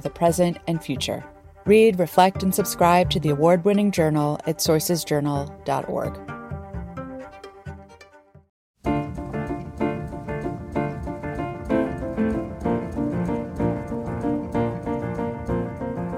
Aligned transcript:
the 0.00 0.10
present 0.10 0.58
and 0.66 0.82
future. 0.82 1.24
Read, 1.64 1.98
reflect, 1.98 2.42
and 2.42 2.54
subscribe 2.54 3.10
to 3.10 3.20
the 3.20 3.30
award 3.30 3.64
winning 3.64 3.90
journal 3.90 4.38
at 4.46 4.58
sourcesjournal.org. 4.58 6.36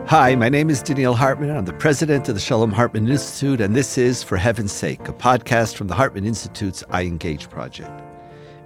Hi, 0.08 0.34
my 0.36 0.48
name 0.48 0.70
is 0.70 0.82
Donniel 0.82 1.14
Hartman. 1.14 1.54
I'm 1.54 1.66
the 1.66 1.74
president 1.74 2.30
of 2.30 2.34
the 2.34 2.40
Shalom 2.40 2.72
Hartman 2.72 3.08
Institute, 3.08 3.60
and 3.60 3.76
this 3.76 3.98
is 3.98 4.22
For 4.22 4.38
Heaven's 4.38 4.72
Sake, 4.72 5.06
a 5.06 5.12
podcast 5.12 5.76
from 5.76 5.88
the 5.88 5.94
Hartman 5.94 6.24
Institute's 6.24 6.82
I 6.88 7.02
Engage 7.02 7.50
project. 7.50 7.90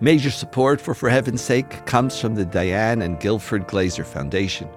Major 0.01 0.31
support 0.31 0.81
for 0.81 0.95
For 0.95 1.11
Heaven's 1.11 1.41
Sake 1.43 1.85
comes 1.85 2.21
from 2.21 2.37
the 2.37 2.45
Diane 2.45 3.03
and 3.03 3.19
Guilford 3.19 3.67
Glazer 3.67 4.07
Foundation. 4.07 4.69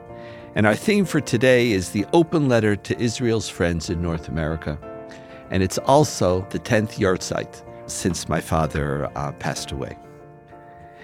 And 0.55 0.65
our 0.65 0.73
theme 0.73 1.03
for 1.03 1.19
today 1.19 1.73
is 1.73 1.89
the 1.89 2.05
open 2.13 2.47
letter 2.47 2.77
to 2.77 2.97
Israel's 2.97 3.49
friends 3.49 3.89
in 3.89 4.01
North 4.01 4.29
America. 4.29 4.79
And 5.51 5.61
it's 5.61 5.77
also 5.79 6.47
the 6.49 6.59
10th 6.59 6.97
yahrzeit 6.97 7.61
since 7.87 8.29
my 8.29 8.39
father 8.39 9.11
uh, 9.17 9.33
passed 9.33 9.73
away. 9.73 9.97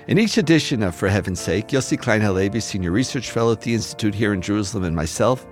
In 0.07 0.17
each 0.17 0.37
edition 0.37 0.81
of 0.81 0.95
For 0.95 1.09
Heaven's 1.09 1.41
Sake, 1.41 1.67
Yossi 1.67 1.99
Klein 1.99 2.21
Halevi, 2.21 2.61
Senior 2.61 2.91
Research 2.91 3.29
Fellow 3.29 3.51
at 3.51 3.59
the 3.59 3.73
Institute 3.73 4.15
here 4.15 4.33
in 4.33 4.41
Jerusalem, 4.41 4.85
and 4.85 4.95
myself 4.95 5.45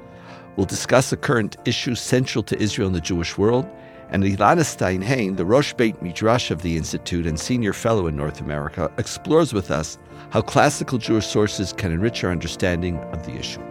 will 0.55 0.65
discuss 0.65 1.11
a 1.11 1.17
current 1.17 1.57
issue 1.65 1.93
central 1.93 2.41
to 2.43 2.57
Israel 2.57 2.87
and 2.87 2.95
the 2.95 3.01
Jewish 3.01 3.37
world. 3.37 3.67
And 4.11 4.23
Ilana 4.23 4.63
Stein-Hain, 4.63 5.35
the 5.35 5.45
Rosh 5.45 5.73
Beit 5.73 6.01
Midrash 6.01 6.51
of 6.51 6.61
the 6.61 6.77
Institute 6.77 7.27
and 7.27 7.37
Senior 7.37 7.73
Fellow 7.73 8.07
in 8.07 8.15
North 8.15 8.39
America, 8.39 8.89
explores 8.97 9.53
with 9.53 9.69
us 9.69 9.99
how 10.29 10.41
classical 10.41 10.97
Jewish 10.97 11.27
sources 11.27 11.73
can 11.73 11.91
enrich 11.91 12.23
our 12.23 12.31
understanding 12.31 12.97
of 12.97 13.25
the 13.25 13.33
issue. 13.33 13.68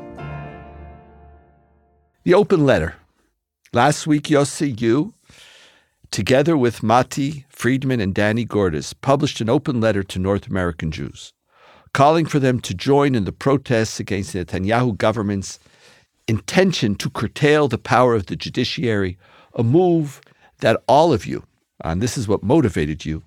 The 2.28 2.34
open 2.34 2.66
letter. 2.66 2.94
Last 3.72 4.06
week, 4.06 4.24
Yossi, 4.24 4.78
you, 4.78 5.14
together 6.10 6.58
with 6.58 6.82
Matti 6.82 7.46
Friedman 7.48 8.02
and 8.02 8.14
Danny 8.14 8.44
Gordis, 8.44 8.92
published 8.92 9.40
an 9.40 9.48
open 9.48 9.80
letter 9.80 10.02
to 10.02 10.18
North 10.18 10.46
American 10.46 10.90
Jews, 10.90 11.32
calling 11.94 12.26
for 12.26 12.38
them 12.38 12.60
to 12.60 12.74
join 12.74 13.14
in 13.14 13.24
the 13.24 13.32
protests 13.32 13.98
against 13.98 14.34
the 14.34 14.44
Netanyahu 14.44 14.98
government's 14.98 15.58
intention 16.26 16.96
to 16.96 17.08
curtail 17.08 17.66
the 17.66 17.78
power 17.78 18.14
of 18.14 18.26
the 18.26 18.36
judiciary, 18.36 19.16
a 19.54 19.62
move 19.62 20.20
that 20.58 20.82
all 20.86 21.14
of 21.14 21.24
you, 21.24 21.44
and 21.82 22.02
this 22.02 22.18
is 22.18 22.28
what 22.28 22.42
motivated 22.42 23.06
you, 23.06 23.22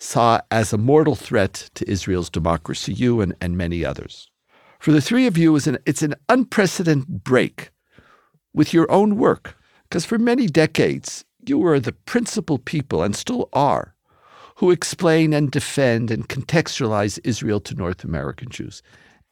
saw 0.00 0.40
as 0.50 0.72
a 0.72 0.76
mortal 0.76 1.14
threat 1.14 1.70
to 1.76 1.88
Israel's 1.88 2.28
democracy, 2.28 2.92
you 2.92 3.20
and, 3.20 3.32
and 3.40 3.56
many 3.56 3.84
others. 3.84 4.28
For 4.80 4.90
the 4.90 5.00
three 5.00 5.28
of 5.28 5.38
you, 5.38 5.54
it's 5.54 5.68
an, 5.68 5.78
it's 5.86 6.02
an 6.02 6.16
unprecedented 6.28 7.22
break 7.22 7.70
with 8.54 8.72
your 8.72 8.90
own 8.90 9.16
work, 9.16 9.56
because 9.88 10.04
for 10.04 10.18
many 10.18 10.46
decades, 10.46 11.24
you 11.46 11.58
were 11.58 11.80
the 11.80 11.92
principal 11.92 12.58
people, 12.58 13.02
and 13.02 13.16
still 13.16 13.48
are, 13.52 13.94
who 14.56 14.70
explain 14.70 15.32
and 15.32 15.50
defend 15.50 16.10
and 16.10 16.28
contextualize 16.28 17.18
Israel 17.24 17.60
to 17.60 17.74
North 17.74 18.04
American 18.04 18.50
Jews. 18.50 18.82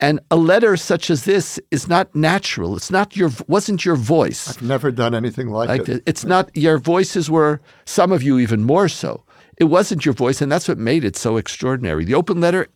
And 0.00 0.20
a 0.31 0.37
letter 0.37 0.76
such 0.76 1.10
as 1.10 1.25
this 1.25 1.59
is 1.70 1.88
not 1.88 2.15
natural. 2.15 2.76
It's 2.76 2.91
not 2.91 3.16
your 3.16 3.31
wasn't 3.48 3.84
your 3.84 3.97
voice. 3.97 4.48
I've 4.48 4.62
never 4.62 4.93
done 4.93 5.12
anything 5.15 5.48
like, 5.48 5.69
like 5.69 5.88
it. 5.88 6.03
It's 6.06 6.25
not 6.25 6.56
your 6.56 6.78
voices 6.78 7.28
were 7.28 7.60
some 7.84 8.12
of 8.12 8.22
you 8.22 8.38
even 8.38 8.62
more 8.62 8.88
so. 8.88 9.25
It 9.56 9.64
wasn't 9.64 10.04
your 10.04 10.14
voice, 10.14 10.41
and 10.41 10.53
that's 10.53 10.69
what 10.69 10.78
made 10.78 11.04
it 11.04 11.16
so 11.16 11.37
extraordinary. 11.37 12.04
The 12.04 12.14
open 12.14 12.41
letter, 12.41 12.69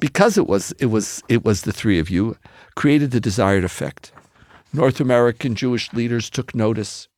because 0.00 0.38
it 0.38 0.46
was 0.46 0.72
it 0.78 0.86
was 0.86 1.22
it 1.28 1.44
was 1.44 1.62
the 1.62 1.72
three 1.72 1.98
of 1.98 2.08
you, 2.08 2.38
created 2.74 3.10
the 3.10 3.20
desired 3.20 3.64
effect. 3.64 4.12
North 4.76 5.00
American 5.00 5.54
Jewish 5.54 5.92
leaders 5.92 6.30
took 6.30 6.54
notice, 6.54 7.08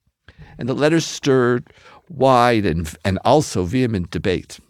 and 0.57 0.69
the 0.69 0.75
letter 0.75 1.01
stirred 1.01 1.71
wide 2.09 2.65
and 2.65 2.97
and 3.05 3.19
also 3.25 3.65
vehement 3.65 4.11
debate. 4.11 4.61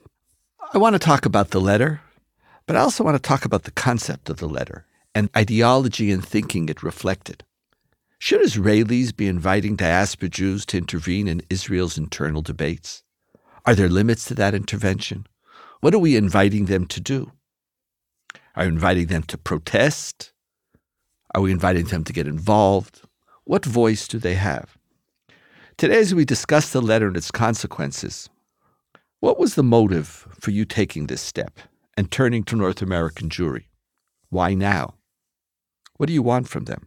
I 0.74 0.78
want 0.78 0.94
to 0.94 0.98
talk 0.98 1.24
about 1.24 1.50
the 1.50 1.60
letter 1.60 2.00
but 2.68 2.76
I 2.76 2.80
also 2.80 3.02
want 3.02 3.16
to 3.16 3.28
talk 3.28 3.46
about 3.46 3.62
the 3.62 3.70
concept 3.70 4.28
of 4.28 4.36
the 4.36 4.46
letter 4.46 4.84
and 5.14 5.30
ideology 5.34 6.12
and 6.12 6.22
thinking 6.22 6.68
it 6.68 6.82
reflected. 6.82 7.42
Should 8.18 8.42
Israelis 8.42 9.16
be 9.16 9.26
inviting 9.26 9.74
diaspora 9.74 10.28
Jews 10.28 10.66
to 10.66 10.76
intervene 10.76 11.28
in 11.28 11.40
Israel's 11.48 11.96
internal 11.96 12.42
debates? 12.42 13.02
Are 13.64 13.74
there 13.74 13.88
limits 13.88 14.26
to 14.26 14.34
that 14.34 14.54
intervention? 14.54 15.26
What 15.80 15.94
are 15.94 15.98
we 15.98 16.14
inviting 16.14 16.66
them 16.66 16.84
to 16.88 17.00
do? 17.00 17.32
Are 18.54 18.64
we 18.64 18.68
inviting 18.68 19.06
them 19.06 19.22
to 19.22 19.38
protest? 19.38 20.34
Are 21.34 21.40
we 21.40 21.52
inviting 21.52 21.86
them 21.86 22.04
to 22.04 22.12
get 22.12 22.26
involved? 22.26 23.02
What 23.44 23.64
voice 23.64 24.08
do 24.08 24.18
they 24.18 24.34
have? 24.34 24.76
Today, 25.76 25.98
as 25.98 26.14
we 26.14 26.24
discuss 26.24 26.72
the 26.72 26.82
letter 26.82 27.08
and 27.08 27.16
its 27.16 27.30
consequences, 27.30 28.28
what 29.20 29.38
was 29.38 29.54
the 29.54 29.62
motive 29.62 30.28
for 30.40 30.50
you 30.50 30.64
taking 30.64 31.06
this 31.06 31.22
step? 31.22 31.60
and 31.98 32.12
turning 32.12 32.44
to 32.44 32.54
North 32.54 32.80
American 32.80 33.28
Jewry. 33.28 33.64
Why 34.30 34.54
now? 34.54 34.94
What 35.96 36.06
do 36.06 36.12
you 36.12 36.22
want 36.22 36.48
from 36.48 36.66
them? 36.66 36.86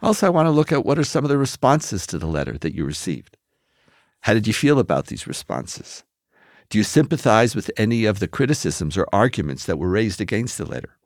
Also, 0.00 0.26
I 0.26 0.30
want 0.30 0.46
to 0.46 0.50
look 0.50 0.72
at 0.72 0.86
what 0.86 0.98
are 0.98 1.04
some 1.04 1.26
of 1.26 1.28
the 1.28 1.36
responses 1.36 2.06
to 2.06 2.16
the 2.16 2.26
letter 2.26 2.56
that 2.56 2.74
you 2.74 2.86
received. 2.86 3.36
How 4.22 4.32
did 4.32 4.46
you 4.46 4.54
feel 4.54 4.78
about 4.78 5.08
these 5.08 5.26
responses? 5.26 6.04
Do 6.70 6.78
you 6.78 6.84
sympathize 6.84 7.54
with 7.54 7.70
any 7.76 8.06
of 8.06 8.18
the 8.18 8.26
criticisms 8.26 8.96
or 8.96 9.06
arguments 9.12 9.66
that 9.66 9.78
were 9.78 9.90
raised 9.90 10.22
against 10.22 10.56
the 10.56 10.64
letter? 10.64 10.96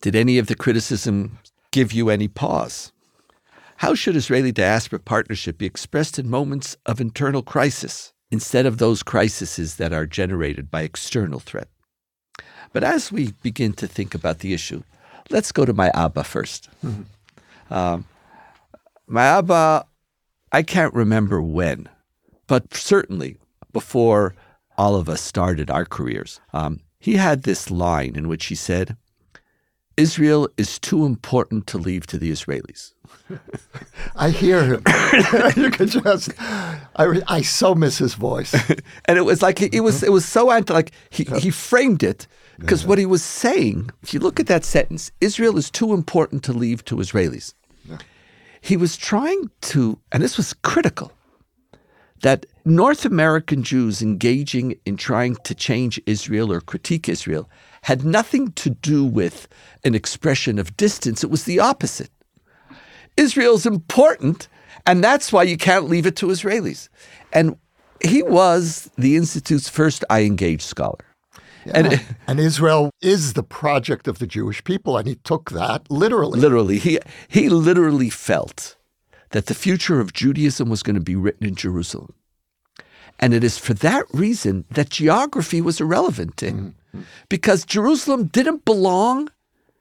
Did 0.00 0.16
any 0.16 0.38
of 0.38 0.46
the 0.46 0.56
criticism 0.56 1.38
give 1.72 1.92
you 1.92 2.08
any 2.08 2.28
pause? 2.28 2.92
How 3.78 3.96
should 3.96 4.14
Israeli 4.14 4.52
diaspora 4.52 5.00
partnership 5.00 5.58
be 5.58 5.66
expressed 5.66 6.16
in 6.16 6.30
moments 6.30 6.76
of 6.86 7.00
internal 7.00 7.42
crisis 7.42 8.12
instead 8.30 8.64
of 8.64 8.78
those 8.78 9.02
crises 9.02 9.76
that 9.76 9.92
are 9.92 10.06
generated 10.06 10.70
by 10.70 10.82
external 10.82 11.40
threat? 11.40 11.66
But 12.72 12.84
as 12.84 13.10
we 13.10 13.32
begin 13.42 13.72
to 13.74 13.88
think 13.88 14.14
about 14.14 14.38
the 14.38 14.54
issue, 14.54 14.84
let's 15.30 15.50
go 15.50 15.64
to 15.64 15.72
my 15.72 15.90
Abba 15.94 16.22
1st 16.22 16.68
mm-hmm. 16.84 17.74
um, 17.74 18.04
my 19.08 19.24
Abba, 19.24 19.84
I 20.52 20.62
can't 20.62 20.94
remember 20.94 21.42
when, 21.42 21.88
but 22.46 22.72
certainly 22.72 23.36
before 23.72 24.34
all 24.78 24.94
of 24.94 25.08
us 25.08 25.20
started 25.20 25.70
our 25.70 25.84
careers, 25.84 26.40
um, 26.52 26.80
he 26.98 27.14
had 27.14 27.42
this 27.42 27.70
line 27.70 28.14
in 28.14 28.28
which 28.28 28.46
he 28.46 28.54
said, 28.54 28.96
Israel 30.02 30.48
is 30.56 30.80
too 30.80 31.04
important 31.04 31.68
to 31.68 31.78
leave 31.78 32.06
to 32.08 32.18
the 32.18 32.30
Israelis. 32.32 32.92
I 34.16 34.30
hear 34.30 34.60
him. 34.64 34.82
you 35.56 35.70
can 35.70 35.86
just, 35.86 36.32
I, 36.40 37.22
I 37.28 37.42
so 37.42 37.76
miss 37.76 37.98
his 37.98 38.14
voice. 38.14 38.52
and 39.06 39.16
it 39.16 39.24
was 39.30 39.40
like, 39.42 39.62
it 39.62 39.80
was, 39.80 40.02
it 40.02 40.10
was 40.10 40.26
so 40.26 40.50
anti, 40.50 40.74
like 40.74 40.90
he, 41.10 41.22
he 41.38 41.50
framed 41.50 42.02
it 42.02 42.26
because 42.58 42.82
yeah. 42.82 42.88
what 42.88 42.98
he 42.98 43.06
was 43.06 43.22
saying, 43.22 43.90
if 44.02 44.12
you 44.12 44.18
look 44.18 44.40
at 44.40 44.48
that 44.48 44.64
sentence, 44.64 45.12
Israel 45.20 45.56
is 45.56 45.70
too 45.70 45.92
important 45.94 46.42
to 46.44 46.52
leave 46.52 46.84
to 46.86 46.96
Israelis. 46.96 47.54
Yeah. 47.88 47.98
He 48.60 48.76
was 48.76 48.96
trying 48.96 49.50
to, 49.72 50.00
and 50.10 50.20
this 50.20 50.36
was 50.36 50.52
critical, 50.52 51.12
that 52.22 52.46
North 52.64 53.04
American 53.04 53.62
Jews 53.62 54.00
engaging 54.00 54.76
in 54.86 54.96
trying 54.96 55.36
to 55.44 55.54
change 55.54 56.00
Israel 56.06 56.52
or 56.52 56.60
critique 56.60 57.08
Israel 57.08 57.48
had 57.82 58.04
nothing 58.04 58.52
to 58.52 58.70
do 58.70 59.04
with 59.04 59.48
an 59.84 59.94
expression 59.94 60.58
of 60.58 60.76
distance. 60.76 61.22
It 61.22 61.30
was 61.30 61.44
the 61.44 61.58
opposite. 61.58 62.10
Israel's 63.16 63.66
important, 63.66 64.48
and 64.86 65.02
that's 65.04 65.32
why 65.32 65.42
you 65.42 65.56
can't 65.56 65.88
leave 65.88 66.06
it 66.06 66.16
to 66.16 66.26
Israelis. 66.28 66.88
And 67.32 67.56
he 68.00 68.22
was 68.22 68.90
the 68.96 69.16
Institute's 69.16 69.68
first 69.68 70.04
I 70.08 70.22
Engage 70.22 70.62
scholar. 70.62 71.04
Yeah. 71.66 71.72
And, 71.74 72.06
and 72.26 72.40
Israel 72.40 72.90
is 73.02 73.34
the 73.34 73.42
project 73.42 74.06
of 74.08 74.18
the 74.18 74.26
Jewish 74.26 74.62
people, 74.64 74.96
and 74.96 75.06
he 75.06 75.16
took 75.16 75.50
that 75.50 75.90
literally. 75.90 76.38
Literally. 76.40 76.78
He, 76.78 76.98
he 77.28 77.48
literally 77.48 78.10
felt 78.10 78.76
that 79.32 79.46
the 79.46 79.54
future 79.54 80.00
of 80.00 80.12
Judaism 80.12 80.68
was 80.70 80.82
going 80.82 80.94
to 80.94 81.00
be 81.00 81.16
written 81.16 81.46
in 81.46 81.54
Jerusalem. 81.54 82.14
And 83.18 83.34
it 83.34 83.44
is 83.44 83.58
for 83.58 83.74
that 83.74 84.04
reason 84.12 84.64
that 84.70 84.90
geography 84.90 85.60
was 85.60 85.80
irrelevant 85.80 86.36
to 86.38 86.46
him. 86.46 86.74
Mm-hmm. 86.94 87.02
Because 87.28 87.64
Jerusalem 87.64 88.26
didn't 88.26 88.64
belong 88.64 89.30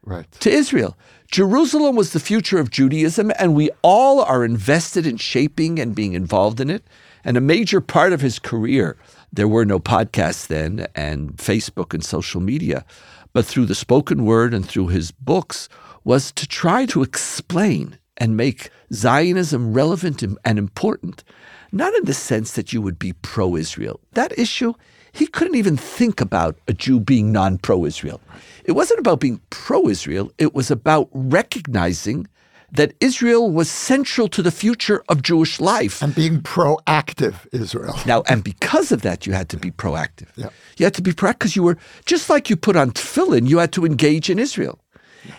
Right. 0.03 0.31
to 0.39 0.49
Israel. 0.49 0.97
Jerusalem 1.31 1.95
was 1.95 2.11
the 2.11 2.19
future 2.19 2.59
of 2.59 2.71
Judaism, 2.71 3.31
and 3.37 3.53
we 3.53 3.69
all 3.83 4.21
are 4.21 4.43
invested 4.43 5.05
in 5.05 5.17
shaping 5.17 5.79
and 5.79 5.95
being 5.95 6.13
involved 6.13 6.59
in 6.59 6.69
it. 6.69 6.83
And 7.23 7.37
a 7.37 7.41
major 7.41 7.81
part 7.81 8.11
of 8.11 8.21
his 8.21 8.39
career, 8.39 8.97
there 9.31 9.47
were 9.47 9.65
no 9.65 9.79
podcasts 9.79 10.47
then, 10.47 10.87
and 10.95 11.37
Facebook 11.37 11.93
and 11.93 12.03
social 12.03 12.41
media, 12.41 12.83
but 13.31 13.45
through 13.45 13.67
the 13.67 13.75
spoken 13.75 14.25
word 14.25 14.53
and 14.53 14.65
through 14.65 14.87
his 14.87 15.11
books, 15.11 15.69
was 16.03 16.31
to 16.31 16.47
try 16.47 16.85
to 16.87 17.03
explain 17.03 17.97
and 18.21 18.37
make 18.37 18.69
Zionism 18.93 19.73
relevant 19.73 20.21
and 20.21 20.59
important, 20.59 21.23
not 21.71 21.91
in 21.95 22.05
the 22.05 22.13
sense 22.13 22.51
that 22.51 22.71
you 22.71 22.79
would 22.79 22.99
be 22.99 23.13
pro 23.13 23.55
Israel. 23.55 23.99
That 24.13 24.37
issue, 24.37 24.73
he 25.11 25.25
couldn't 25.25 25.55
even 25.55 25.75
think 25.75 26.21
about 26.21 26.55
a 26.67 26.73
Jew 26.73 26.99
being 26.99 27.31
non 27.31 27.57
pro 27.57 27.83
Israel. 27.83 28.21
It 28.63 28.73
wasn't 28.73 28.99
about 28.99 29.21
being 29.21 29.41
pro 29.49 29.89
Israel, 29.89 30.31
it 30.37 30.53
was 30.53 30.69
about 30.69 31.09
recognizing 31.13 32.27
that 32.71 32.93
Israel 32.99 33.49
was 33.51 33.69
central 33.69 34.27
to 34.29 34.41
the 34.41 34.51
future 34.51 35.03
of 35.09 35.23
Jewish 35.23 35.59
life. 35.59 36.01
And 36.01 36.13
being 36.13 36.41
proactive 36.41 37.35
Israel. 37.51 37.97
Now, 38.05 38.21
and 38.29 38.43
because 38.43 38.91
of 38.91 39.01
that, 39.01 39.25
you 39.25 39.33
had 39.33 39.49
to 39.49 39.57
be 39.57 39.71
proactive. 39.71 40.29
Yeah. 40.35 40.49
You 40.77 40.85
had 40.85 40.93
to 40.93 41.01
be 41.01 41.11
proactive 41.11 41.39
because 41.39 41.55
you 41.55 41.63
were, 41.63 41.77
just 42.05 42.29
like 42.29 42.49
you 42.51 42.55
put 42.55 42.75
on 42.77 42.91
tefillin, 42.91 43.49
you 43.49 43.57
had 43.57 43.73
to 43.73 43.83
engage 43.83 44.29
in 44.29 44.39
Israel. 44.39 44.79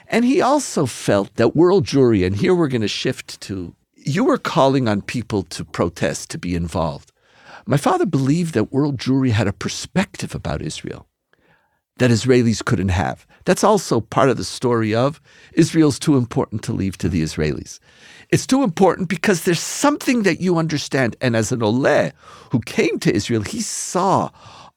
And 0.08 0.24
he 0.24 0.40
also 0.40 0.86
felt 0.86 1.34
that 1.36 1.56
world 1.56 1.84
Jewry, 1.84 2.26
and 2.26 2.36
here 2.36 2.54
we're 2.54 2.68
going 2.68 2.82
to 2.82 2.88
shift 2.88 3.40
to, 3.42 3.74
you 3.94 4.24
were 4.24 4.38
calling 4.38 4.88
on 4.88 5.02
people 5.02 5.42
to 5.44 5.64
protest, 5.64 6.30
to 6.30 6.38
be 6.38 6.54
involved. 6.54 7.12
My 7.66 7.76
father 7.76 8.06
believed 8.06 8.54
that 8.54 8.72
world 8.72 8.98
Jewry 8.98 9.30
had 9.30 9.48
a 9.48 9.52
perspective 9.52 10.34
about 10.34 10.62
Israel 10.62 11.06
that 11.98 12.10
Israelis 12.10 12.64
couldn't 12.64 12.88
have. 12.88 13.26
That's 13.44 13.62
also 13.62 14.00
part 14.00 14.30
of 14.30 14.36
the 14.36 14.44
story 14.44 14.94
of 14.94 15.20
Israel's 15.52 15.98
too 15.98 16.16
important 16.16 16.62
to 16.64 16.72
leave 16.72 16.96
to 16.98 17.08
the 17.08 17.22
Israelis. 17.22 17.78
It's 18.30 18.46
too 18.46 18.62
important 18.62 19.08
because 19.08 19.44
there's 19.44 19.60
something 19.60 20.22
that 20.22 20.40
you 20.40 20.58
understand. 20.58 21.16
And 21.20 21.36
as 21.36 21.52
an 21.52 21.60
Oleh 21.60 22.12
who 22.50 22.60
came 22.60 22.98
to 23.00 23.14
Israel, 23.14 23.42
he 23.42 23.60
saw 23.60 24.30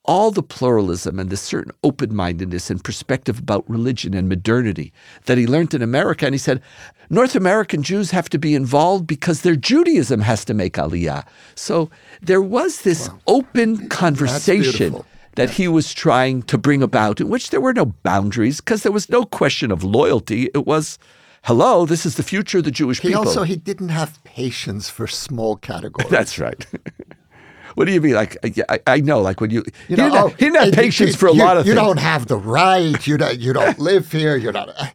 all 0.06 0.32
the 0.32 0.44
pluralism 0.44 1.20
and 1.20 1.30
the 1.30 1.38
certain 1.38 1.72
open 1.84 2.16
mindedness 2.16 2.70
and 2.70 2.84
perspective 2.84 3.40
about 3.40 3.70
religion 3.70 4.14
and 4.14 4.30
modernity 4.30 4.94
that 5.26 5.38
he 5.38 5.46
learned 5.48 5.74
in 5.74 5.82
America. 5.82 6.26
And 6.26 6.34
he 6.34 6.40
said, 6.40 6.62
North 7.10 7.36
American 7.36 7.84
Jews 7.84 8.12
have 8.12 8.30
to 8.30 8.40
be 8.40 8.56
involved 8.56 9.06
because 9.08 9.42
their 9.42 9.56
Judaism 9.56 10.22
has 10.22 10.46
to 10.46 10.54
make 10.54 10.74
aliyah. 10.74 11.26
So 11.56 11.90
there 12.22 12.42
was 12.42 12.82
this 12.82 13.10
open 13.28 13.90
conversation 13.90 15.04
that 15.36 15.50
he 15.52 15.68
was 15.68 15.94
trying 15.94 16.42
to 16.44 16.58
bring 16.58 16.82
about, 16.82 17.20
in 17.20 17.30
which 17.30 17.50
there 17.50 17.62
were 17.62 17.74
no 17.74 17.86
boundaries 17.86 18.62
because 18.62 18.84
there 18.84 18.92
was 18.92 19.10
no 19.10 19.24
question 19.26 19.72
of 19.72 19.84
loyalty. 19.84 20.50
It 20.54 20.66
was, 20.66 20.98
hello, 21.44 21.86
this 21.86 22.06
is 22.06 22.16
the 22.16 22.24
future 22.24 22.60
of 22.60 22.64
the 22.64 22.72
Jewish 22.72 23.02
He 23.02 23.10
people. 23.10 23.28
also 23.28 23.44
he 23.44 23.58
didn't 23.58 23.90
have 23.90 24.24
patience 24.24 24.90
for 24.90 25.08
small 25.08 25.56
categories. 25.72 26.10
That's 26.10 26.40
right. 26.40 26.66
what 27.76 27.86
do 27.86 27.94
you 27.94 28.02
mean? 28.02 28.14
Like, 28.16 28.38
I, 28.70 28.80
I- 28.88 29.02
know, 29.02 29.22
like 29.22 29.40
when 29.42 29.52
you, 29.52 29.64
You 29.88 29.96
he, 29.96 29.96
know, 29.96 30.04
didn't 30.06 30.16
have, 30.16 30.26
oh, 30.26 30.30
he 30.30 30.46
didn't 30.46 30.64
have 30.66 30.74
patience 30.74 31.12
you- 31.12 31.18
for 31.18 31.28
a 31.28 31.34
you- 31.34 31.44
lot 31.44 31.58
of 31.58 31.66
you 31.66 31.74
things. 31.74 31.82
You 31.82 31.88
don't 31.88 32.00
have 32.00 32.28
the 32.28 32.38
right. 32.38 33.06
You 33.08 33.18
don't. 33.18 33.40
You 33.40 33.54
don't 33.54 33.80
live 33.80 34.12
here. 34.12 34.36
You're 34.36 34.54
not. 34.54 34.70
Uh, 34.70 34.88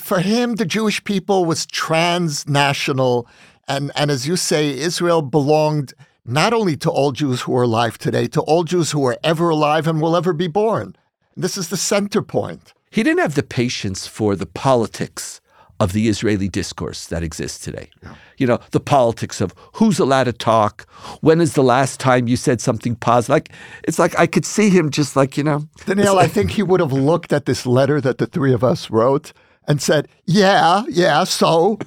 for 0.00 0.20
him, 0.20 0.54
the 0.56 0.64
Jewish 0.66 1.02
people 1.04 1.44
was 1.44 1.66
transnational, 1.66 3.26
and 3.66 3.90
and 3.96 4.10
as 4.10 4.26
you 4.26 4.36
say, 4.36 4.76
Israel 4.78 5.22
belonged 5.22 5.92
not 6.24 6.52
only 6.52 6.76
to 6.76 6.90
all 6.90 7.12
Jews 7.12 7.42
who 7.42 7.56
are 7.56 7.62
alive 7.64 7.96
today, 7.98 8.26
to 8.28 8.40
all 8.42 8.62
Jews 8.64 8.90
who 8.92 9.04
are 9.06 9.16
ever 9.24 9.48
alive 9.50 9.86
and 9.86 10.00
will 10.00 10.14
ever 10.16 10.32
be 10.32 10.46
born. 10.46 10.94
This 11.36 11.56
is 11.56 11.68
the 11.68 11.76
center 11.76 12.20
point. 12.22 12.74
He 12.90 13.02
didn't 13.02 13.20
have 13.20 13.34
the 13.34 13.42
patience 13.42 14.06
for 14.06 14.36
the 14.36 14.46
politics 14.46 15.40
of 15.80 15.92
the 15.92 16.08
Israeli 16.08 16.48
discourse 16.48 17.06
that 17.06 17.22
exists 17.22 17.64
today. 17.64 17.90
You 18.36 18.46
know, 18.46 18.58
the 18.72 18.80
politics 18.80 19.40
of 19.40 19.54
who's 19.74 19.98
allowed 19.98 20.24
to 20.24 20.32
talk, 20.32 20.86
when 21.20 21.40
is 21.40 21.54
the 21.54 21.62
last 21.62 22.00
time 22.00 22.28
you 22.28 22.36
said 22.36 22.60
something 22.60 22.96
positive. 22.96 23.30
Like 23.30 23.52
it's 23.84 23.98
like 23.98 24.18
I 24.18 24.26
could 24.26 24.44
see 24.44 24.70
him 24.70 24.90
just 24.90 25.16
like, 25.16 25.36
you 25.36 25.44
know, 25.44 25.68
Donniel, 25.80 26.18
I 26.18 26.26
think 26.26 26.52
he 26.52 26.62
would 26.62 26.80
have 26.80 26.92
looked 26.92 27.32
at 27.32 27.46
this 27.46 27.66
letter 27.66 28.00
that 28.00 28.18
the 28.18 28.26
three 28.26 28.52
of 28.52 28.64
us 28.64 28.90
wrote 28.90 29.32
and 29.68 29.82
said, 29.82 30.08
"Yeah, 30.24 30.84
yeah. 30.88 31.24
So, 31.24 31.76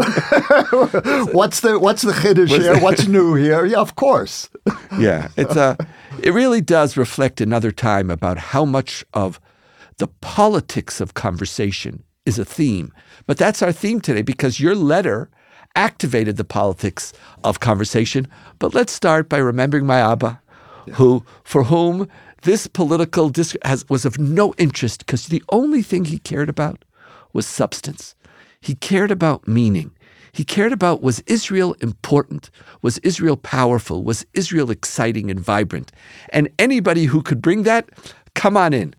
what's 1.33 1.61
the 1.61 1.77
what's 1.81 2.03
the 2.03 2.13
chiddush 2.13 2.49
here? 2.49 2.79
What's 2.79 3.07
new 3.07 3.33
here? 3.33 3.65
Yeah, 3.65 3.79
of 3.79 3.95
course. 3.95 4.49
yeah, 4.97 5.29
it's 5.35 5.55
a 5.55 5.75
it 6.21 6.31
really 6.33 6.61
does 6.61 6.95
reflect 6.95 7.41
another 7.41 7.71
time 7.71 8.11
about 8.11 8.37
how 8.37 8.63
much 8.63 9.03
of 9.13 9.41
the 9.97 10.07
politics 10.07 11.01
of 11.01 11.13
conversation 11.15 12.03
is 12.25 12.39
a 12.39 12.45
theme. 12.45 12.93
But 13.27 13.37
that's 13.37 13.61
our 13.61 13.71
theme 13.71 14.01
today 14.01 14.21
because 14.21 14.59
your 14.59 14.75
letter 14.75 15.29
activated 15.75 16.37
the 16.37 16.43
politics 16.43 17.13
of 17.43 17.59
conversation. 17.59 18.27
But 18.59 18.73
let's 18.73 18.91
start 18.91 19.29
by 19.29 19.37
remembering 19.37 19.85
my 19.85 19.99
Abba, 19.99 20.41
who 20.93 21.23
for 21.43 21.63
whom 21.63 22.07
this 22.43 22.67
political 22.67 23.29
dis- 23.29 23.57
has, 23.63 23.87
was 23.89 24.05
of 24.05 24.19
no 24.19 24.53
interest 24.57 25.05
because 25.05 25.27
the 25.27 25.43
only 25.49 25.81
thing 25.81 26.05
he 26.05 26.19
cared 26.19 26.49
about 26.49 26.83
was 27.33 27.45
substance. 27.45 28.15
He 28.59 28.75
cared 28.75 29.11
about 29.11 29.47
meaning. 29.47 29.91
He 30.33 30.43
cared 30.43 30.71
about 30.71 31.01
was 31.01 31.19
Israel 31.21 31.75
important? 31.81 32.49
Was 32.81 32.97
Israel 32.99 33.37
powerful? 33.37 34.03
Was 34.03 34.25
Israel 34.33 34.71
exciting 34.71 35.29
and 35.29 35.39
vibrant? 35.39 35.91
And 36.29 36.49
anybody 36.57 37.05
who 37.05 37.21
could 37.21 37.41
bring 37.41 37.63
that, 37.63 37.89
come 38.33 38.55
on 38.55 38.73
in. 38.73 38.95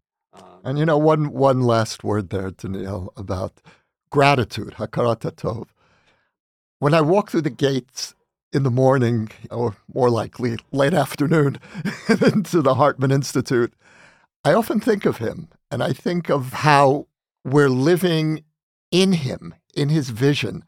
And 0.64 0.78
you 0.78 0.86
know, 0.86 0.98
one 0.98 1.32
one 1.32 1.62
last 1.62 2.04
word 2.04 2.30
there, 2.30 2.50
Donniel, 2.50 3.08
about 3.16 3.60
gratitude, 4.10 4.74
hakarat 4.74 5.20
tov. 5.34 5.66
When 6.78 6.94
I 6.94 7.00
walk 7.00 7.30
through 7.30 7.42
the 7.42 7.50
gates 7.50 8.14
in 8.52 8.62
the 8.62 8.70
morning, 8.70 9.30
or 9.50 9.76
more 9.92 10.10
likely 10.10 10.58
late 10.70 10.94
afternoon, 10.94 11.58
into 12.08 12.62
the 12.62 12.76
Hartman 12.76 13.10
Institute, 13.10 13.74
I 14.44 14.52
often 14.54 14.78
think 14.78 15.04
of 15.04 15.16
him, 15.18 15.48
and 15.70 15.82
I 15.82 15.92
think 15.92 16.30
of 16.30 16.52
how 16.52 17.08
we're 17.44 17.68
living 17.68 18.44
in 18.92 19.12
him, 19.12 19.54
in 19.74 19.88
his 19.88 20.10
vision, 20.10 20.64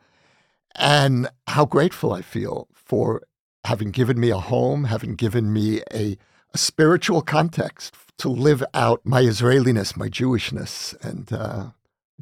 and 0.74 1.28
how 1.46 1.66
grateful 1.66 2.12
I 2.12 2.22
feel 2.22 2.66
for 2.74 3.22
having 3.64 3.92
given 3.92 4.18
me 4.18 4.30
a 4.30 4.38
home, 4.38 4.84
having 4.84 5.14
given 5.14 5.52
me 5.52 5.82
a, 5.92 6.16
a 6.52 6.58
spiritual 6.58 7.22
context 7.22 7.94
to 8.18 8.28
live 8.28 8.64
out 8.74 9.00
my 9.04 9.20
Israeliness, 9.22 9.96
my 9.96 10.08
Jewishness, 10.08 10.94
and 11.04 11.32
uh, 11.32 11.66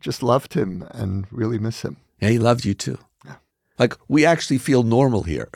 just 0.00 0.22
loved 0.22 0.54
him 0.54 0.84
and 0.90 1.26
really 1.30 1.58
miss 1.58 1.82
him. 1.82 1.96
Yeah, 2.20 2.30
he 2.30 2.38
loved 2.38 2.64
you 2.64 2.74
too. 2.74 2.98
Like 3.78 3.96
we 4.06 4.24
actually 4.26 4.58
feel 4.58 4.82
normal 4.82 5.22
here. 5.22 5.48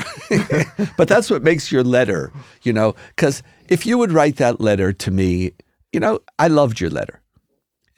but 0.96 1.06
that's 1.06 1.30
what 1.30 1.42
makes 1.44 1.70
your 1.70 1.84
letter, 1.84 2.32
you 2.62 2.72
know, 2.72 2.94
because 3.14 3.42
if 3.68 3.84
you 3.86 3.98
would 3.98 4.10
write 4.10 4.36
that 4.36 4.60
letter 4.60 4.92
to 4.92 5.10
me, 5.10 5.52
you 5.92 6.00
know, 6.00 6.20
I 6.38 6.48
loved 6.48 6.80
your 6.80 6.90
letter 6.90 7.20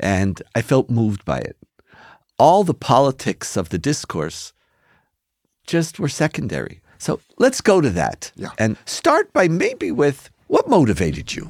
and 0.00 0.42
I 0.54 0.60
felt 0.62 0.90
moved 0.90 1.24
by 1.24 1.38
it. 1.38 1.56
All 2.38 2.64
the 2.64 2.74
politics 2.74 3.56
of 3.56 3.68
the 3.70 3.78
discourse 3.78 4.52
just 5.66 5.98
were 5.98 6.08
secondary. 6.10 6.80
So 6.98 7.20
let's 7.38 7.60
go 7.60 7.80
to 7.80 7.90
that 7.90 8.32
Yeah. 8.34 8.50
and 8.58 8.76
start 8.86 9.32
by 9.32 9.48
maybe 9.48 9.92
with 9.92 10.30
what 10.48 10.68
motivated 10.68 11.32
you. 11.32 11.48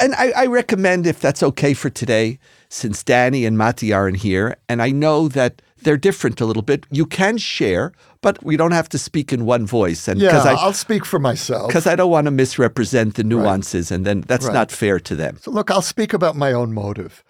And 0.00 0.14
I, 0.14 0.32
I 0.36 0.46
recommend, 0.46 1.06
if 1.06 1.20
that's 1.20 1.42
okay 1.42 1.74
for 1.74 1.88
today, 1.90 2.38
since 2.68 3.02
Danny 3.02 3.44
and 3.46 3.56
Matti 3.56 3.92
aren't 3.92 4.18
here, 4.18 4.56
and 4.68 4.82
I 4.82 4.90
know 4.90 5.28
that 5.28 5.62
they're 5.82 5.96
different 5.96 6.40
a 6.40 6.44
little 6.44 6.62
bit, 6.62 6.86
you 6.90 7.06
can 7.06 7.38
share, 7.38 7.92
but 8.20 8.42
we 8.44 8.56
don't 8.58 8.72
have 8.72 8.88
to 8.90 8.98
speak 8.98 9.32
in 9.32 9.46
one 9.46 9.66
voice. 9.66 10.06
And 10.08 10.20
Yeah, 10.20 10.42
I, 10.42 10.52
I'll 10.54 10.74
speak 10.74 11.06
for 11.06 11.18
myself. 11.18 11.68
because 11.68 11.86
I 11.86 11.96
don't 11.96 12.10
want 12.10 12.26
to 12.26 12.30
misrepresent 12.30 13.14
the 13.14 13.24
nuances, 13.24 13.90
and 13.90 14.04
then 14.04 14.20
that's 14.22 14.46
Right. 14.46 14.52
not 14.54 14.70
fair 14.70 15.00
to 15.00 15.16
them. 15.16 15.38
So, 15.40 15.50
look, 15.50 15.70
I'll 15.70 15.80
speak 15.82 16.12
about 16.12 16.36
my 16.36 16.52
own 16.52 16.72
motive. 16.74 17.24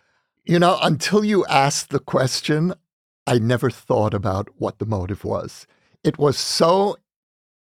You 0.45 0.59
know, 0.59 0.79
until 0.83 1.25
you 1.25 1.47
asked 1.47 1.91
the 1.91 2.01
question, 2.01 2.75
I 3.27 3.39
never 3.39 3.71
thought 3.71 4.15
about 4.15 4.49
what 4.59 4.79
the 4.81 4.87
motive 4.87 5.25
was. 5.25 5.67
It 6.03 6.19
was 6.19 6.37
so 6.37 6.97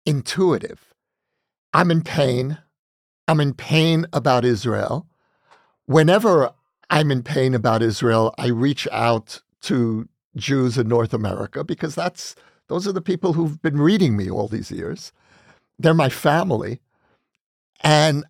intuitive. 0.05 0.93
I'm 1.73 1.91
in 1.91 2.03
pain. 2.03 2.59
I'm 3.29 3.41
in 3.41 3.55
pain 3.55 4.07
about 4.13 4.45
Israel. 4.45 5.07
Whenever 5.87 6.53
I'm 6.91 7.11
in 7.11 7.23
pain 7.23 7.55
about 7.55 7.83
Israel, 7.83 8.35
I 8.39 8.49
reach 8.49 8.87
out 8.93 9.41
to 9.63 10.09
Jews 10.37 10.79
in 10.79 10.89
North 10.89 11.15
America 11.15 11.65
because 11.65 11.95
that's 11.95 12.37
those 12.69 12.87
are 12.87 12.93
the 12.93 13.01
people 13.01 13.33
who've 13.33 13.61
been 13.63 13.79
reading 13.81 14.17
me 14.17 14.31
all 14.31 14.49
these 14.49 14.71
years. 14.71 15.13
They're 15.79 15.95
my 15.95 16.09
family. 16.09 16.81
And 17.83 18.25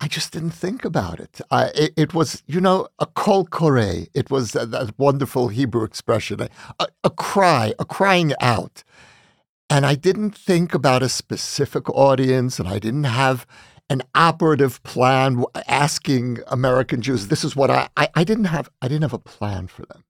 I 0.00 0.08
just 0.08 0.32
didn't 0.32 0.50
think 0.50 0.84
about 0.84 1.20
it. 1.20 1.40
I, 1.50 1.66
it, 1.74 1.92
it 1.96 2.14
was, 2.14 2.42
you 2.46 2.60
know, 2.60 2.88
a 2.98 3.06
kol 3.06 3.46
kore. 3.46 3.78
It 3.78 4.30
was 4.30 4.52
that, 4.52 4.70
that 4.70 4.98
wonderful 4.98 5.48
Hebrew 5.48 5.84
expression, 5.84 6.40
a, 6.40 6.48
a, 6.78 6.86
a 7.04 7.10
cry, 7.10 7.72
a 7.78 7.84
crying 7.84 8.34
out. 8.40 8.82
And 9.70 9.86
I 9.86 9.94
didn't 9.94 10.36
think 10.36 10.74
about 10.74 11.02
a 11.02 11.08
specific 11.08 11.88
audience, 11.90 12.58
and 12.58 12.68
I 12.68 12.78
didn't 12.78 13.04
have 13.04 13.46
an 13.88 14.02
operative 14.14 14.82
plan 14.82 15.44
asking 15.68 16.38
American 16.48 17.00
Jews, 17.02 17.28
this 17.28 17.44
is 17.44 17.54
what 17.54 17.70
I, 17.70 17.88
I, 17.96 18.08
I 18.14 18.24
didn't 18.24 18.46
have, 18.46 18.68
I 18.82 18.88
didn't 18.88 19.02
have 19.02 19.12
a 19.12 19.18
plan 19.18 19.66
for 19.68 19.84
them. 19.86 20.04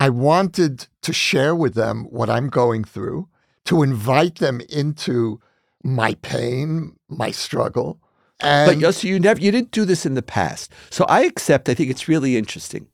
I 0.00 0.08
wanted 0.08 0.88
to 1.02 1.12
share 1.12 1.54
with 1.54 1.74
them 1.74 2.04
what 2.10 2.28
I'm 2.28 2.48
going 2.48 2.82
through, 2.82 3.28
to 3.66 3.82
invite 3.84 4.36
them 4.36 4.60
into 4.68 5.40
my 5.84 6.14
pain, 6.22 6.96
my 7.08 7.30
struggle. 7.30 8.00
And 8.40 8.80
But 8.80 8.94
so 8.94 9.06
you 9.06 9.20
never 9.20 9.40
you 9.40 9.52
didn't 9.52 9.70
do 9.70 9.84
this 9.84 10.04
in 10.04 10.14
the 10.14 10.22
past. 10.22 10.72
So 10.90 11.04
I 11.08 11.22
accept. 11.22 11.68
I 11.68 11.74
think 11.74 11.90
it's 11.90 12.08
really 12.08 12.36
interesting. 12.36 12.88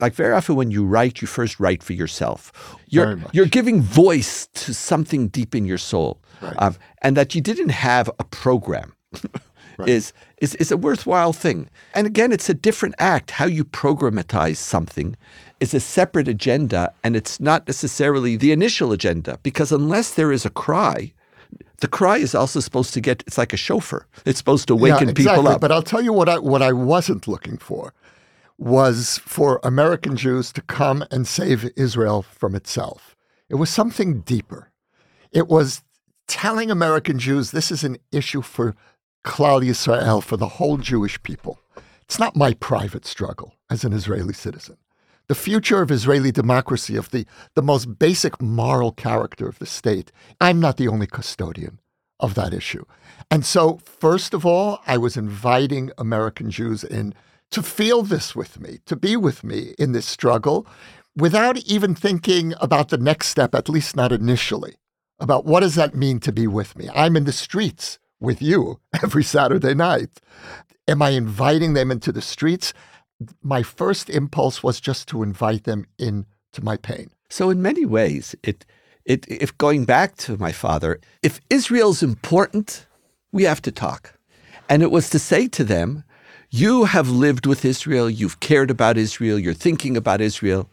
Like 0.00 0.14
very 0.14 0.32
often 0.34 0.56
when 0.56 0.70
you 0.70 0.86
write, 0.86 1.20
you 1.20 1.26
first 1.28 1.60
write 1.60 1.82
for 1.82 1.92
yourself. 1.92 2.52
You're 2.88 3.18
you're 3.32 3.46
giving 3.46 3.82
voice 3.82 4.46
to 4.54 4.72
something 4.72 5.28
deep 5.28 5.54
in 5.54 5.66
your 5.66 5.78
soul, 5.78 6.22
Right. 6.40 6.54
um, 6.58 6.76
and 7.02 7.16
that 7.16 7.34
you 7.34 7.42
didn't 7.42 7.70
have 7.70 8.08
a 8.18 8.24
program. 8.24 8.94
Is, 9.86 10.14
is 10.38 10.54
is 10.54 10.72
a 10.72 10.76
worthwhile 10.78 11.34
thing. 11.34 11.68
And 11.92 12.06
again, 12.06 12.32
it's 12.32 12.48
a 12.48 12.54
different 12.54 12.94
act. 12.98 13.30
How 13.32 13.44
you 13.44 13.62
programatize 13.62 14.56
something 14.56 15.18
is 15.60 15.74
a 15.74 15.80
separate 15.80 16.28
agenda, 16.28 16.94
and 17.04 17.14
it's 17.14 17.40
not 17.40 17.66
necessarily 17.66 18.36
the 18.36 18.52
initial 18.52 18.90
agenda. 18.90 19.38
Because 19.42 19.72
unless 19.72 20.14
there 20.14 20.32
is 20.32 20.46
a 20.46 20.50
cry, 20.50 21.12
the 21.80 21.88
cry 21.88 22.16
is 22.16 22.34
also 22.34 22.60
supposed 22.60 22.94
to 22.94 23.02
get. 23.02 23.22
It's 23.26 23.36
like 23.36 23.52
a 23.52 23.58
shofar. 23.58 24.06
It's 24.24 24.38
supposed 24.38 24.68
to 24.68 24.74
Yeah, 24.74 24.94
waken 24.94 25.14
people 25.14 25.46
up. 25.46 25.60
But 25.60 25.72
I'll 25.72 25.82
tell 25.82 26.00
you 26.00 26.14
what 26.14 26.30
I 26.30 26.38
what 26.38 26.62
I 26.62 26.72
wasn't 26.72 27.28
looking 27.28 27.58
for 27.58 27.92
was 28.58 29.18
for 29.18 29.60
American 29.62 30.16
Jews 30.16 30.52
to 30.52 30.62
come 30.62 31.04
and 31.10 31.26
save 31.26 31.70
Israel 31.76 32.22
from 32.22 32.54
itself. 32.54 33.14
It 33.48 33.56
was 33.56 33.68
something 33.70 34.20
deeper. 34.20 34.70
It 35.32 35.48
was 35.48 35.82
telling 36.26 36.70
American 36.70 37.18
Jews 37.18 37.50
this 37.50 37.70
is 37.70 37.84
an 37.84 37.98
issue 38.10 38.42
for 38.42 38.74
Klal 39.26 39.62
Yisrael, 39.62 40.22
for 40.22 40.36
the 40.36 40.48
whole 40.56 40.78
Jewish 40.78 41.20
people. 41.22 41.58
It's 42.02 42.18
not 42.18 42.36
my 42.36 42.54
private 42.54 43.04
struggle 43.04 43.54
as 43.68 43.84
an 43.84 43.92
Israeli 43.92 44.32
citizen. 44.32 44.76
The 45.26 45.34
future 45.34 45.82
of 45.82 45.90
Israeli 45.90 46.30
democracy, 46.30 46.96
of 46.96 47.10
the, 47.10 47.26
the 47.54 47.62
most 47.62 47.98
basic 47.98 48.40
moral 48.40 48.92
character 48.92 49.48
of 49.48 49.58
the 49.58 49.66
state, 49.66 50.12
I'm 50.40 50.60
not 50.60 50.76
the 50.76 50.86
only 50.86 51.08
custodian 51.08 51.80
of 52.20 52.34
that 52.36 52.54
issue. 52.54 52.84
And 53.28 53.44
so, 53.44 53.80
first 53.84 54.32
of 54.32 54.46
all, 54.46 54.80
I 54.86 54.96
was 54.96 55.16
inviting 55.16 55.90
American 55.98 56.48
Jews 56.50 56.84
in 56.84 57.12
to 57.50 57.62
feel 57.62 58.02
this 58.02 58.36
with 58.36 58.60
me, 58.60 58.78
to 58.86 58.94
be 58.94 59.16
with 59.16 59.42
me 59.42 59.74
in 59.78 59.90
this 59.90 60.06
struggle 60.06 60.66
without 61.16 61.58
even 61.64 61.94
thinking 61.94 62.54
about 62.60 62.90
the 62.90 62.98
next 62.98 63.28
step, 63.28 63.54
at 63.54 63.68
least 63.68 63.96
not 63.96 64.12
initially, 64.12 64.76
about 65.18 65.44
what 65.44 65.60
does 65.60 65.74
that 65.74 65.94
mean 65.94 66.20
to 66.20 66.32
be 66.32 66.46
with 66.46 66.76
me? 66.76 66.88
I'm 66.94 67.16
in 67.16 67.24
the 67.24 67.32
streets 67.32 67.98
with 68.20 68.40
you 68.42 68.80
every 69.02 69.24
Saturday 69.24 69.74
night. 69.74 70.20
Am 70.88 71.02
I 71.02 71.10
inviting 71.10 71.74
them 71.74 71.90
into 71.90 72.12
the 72.12 72.22
streets? 72.22 72.72
My 73.42 73.62
first 73.62 74.10
impulse 74.10 74.62
was 74.62 74.80
just 74.80 75.08
to 75.08 75.22
invite 75.22 75.64
them 75.64 75.86
into 75.98 76.62
my 76.62 76.76
pain. 76.76 77.10
So 77.28 77.50
in 77.50 77.60
many 77.62 77.84
ways, 77.84 78.34
it 78.42 78.64
it 79.04 79.26
if 79.28 79.56
going 79.58 79.84
back 79.84 80.16
to 80.16 80.36
my 80.36 80.52
father, 80.52 81.00
if 81.22 81.40
Israel's 81.48 82.02
important, 82.02 82.86
we 83.32 83.44
have 83.44 83.62
to 83.62 83.72
talk. 83.72 84.14
And 84.68 84.82
it 84.82 84.90
was 84.90 85.08
to 85.10 85.18
say 85.18 85.48
to 85.48 85.64
them, 85.64 86.04
you 86.50 86.84
have 86.84 87.08
lived 87.08 87.46
with 87.46 87.64
Israel, 87.64 88.08
you've 88.08 88.40
cared 88.40 88.70
about 88.70 88.96
Israel, 88.96 89.38
you're 89.38 89.54
thinking 89.54 89.96
about 89.96 90.20
Israel. 90.20 90.68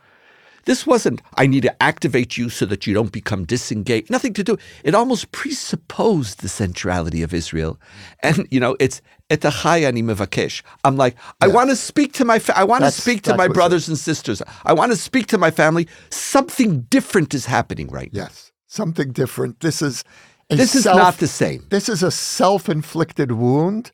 This 0.66 0.88
wasn't, 0.88 1.22
I 1.36 1.46
need 1.48 1.64
to 1.64 1.84
activate 1.84 2.38
you 2.38 2.50
so 2.50 2.66
that 2.68 2.88
you 2.88 2.94
don't 2.94 3.12
become 3.12 3.44
disengaged. 3.46 4.10
Nothing 4.10 4.34
to 4.34 4.44
do. 4.44 4.58
It 4.84 4.96
almost 4.96 5.32
presupposed 5.32 6.42
the 6.42 6.50
centrality 6.50 7.22
of 7.22 7.34
Israel. 7.34 7.80
And, 8.22 8.48
you 8.50 8.60
know, 8.60 8.78
it's 8.80 9.02
et 9.30 9.42
achayani 9.42 10.04
mevakesh. 10.04 10.62
I'm 10.86 10.96
like, 10.96 11.16
I 11.42 11.48
want 11.48 11.70
to 11.70 11.76
speak 11.76 12.14
to 12.14 12.26
my, 12.26 12.40
fa- 12.40 12.58
I 12.58 12.64
want 12.64 12.84
to 12.84 12.92
speak 12.92 13.24
to 13.24 13.36
my 13.36 13.46
it. 13.46 13.54
brothers 13.54 13.88
and 13.90 13.98
sisters. 13.98 14.42
I 14.66 14.74
want 14.74 14.92
to 14.92 14.98
speak 14.98 15.28
to 15.28 15.38
my 15.38 15.52
family. 15.52 15.88
Something 16.10 16.82
different 16.84 17.34
is 17.34 17.46
happening 17.46 17.88
right 17.88 18.14
now. 18.14 18.24
Yes, 18.24 18.52
something 18.68 19.12
different. 19.12 19.60
This 19.60 19.82
is 19.82 20.04
This 20.50 20.76
is 20.76 20.84
self- 20.84 20.98
not 20.98 21.18
the 21.18 21.28
same. 21.28 21.66
This 21.70 21.90
is 21.90 22.04
a 22.04 22.12
self-inflicted 22.12 23.32
wound 23.34 23.92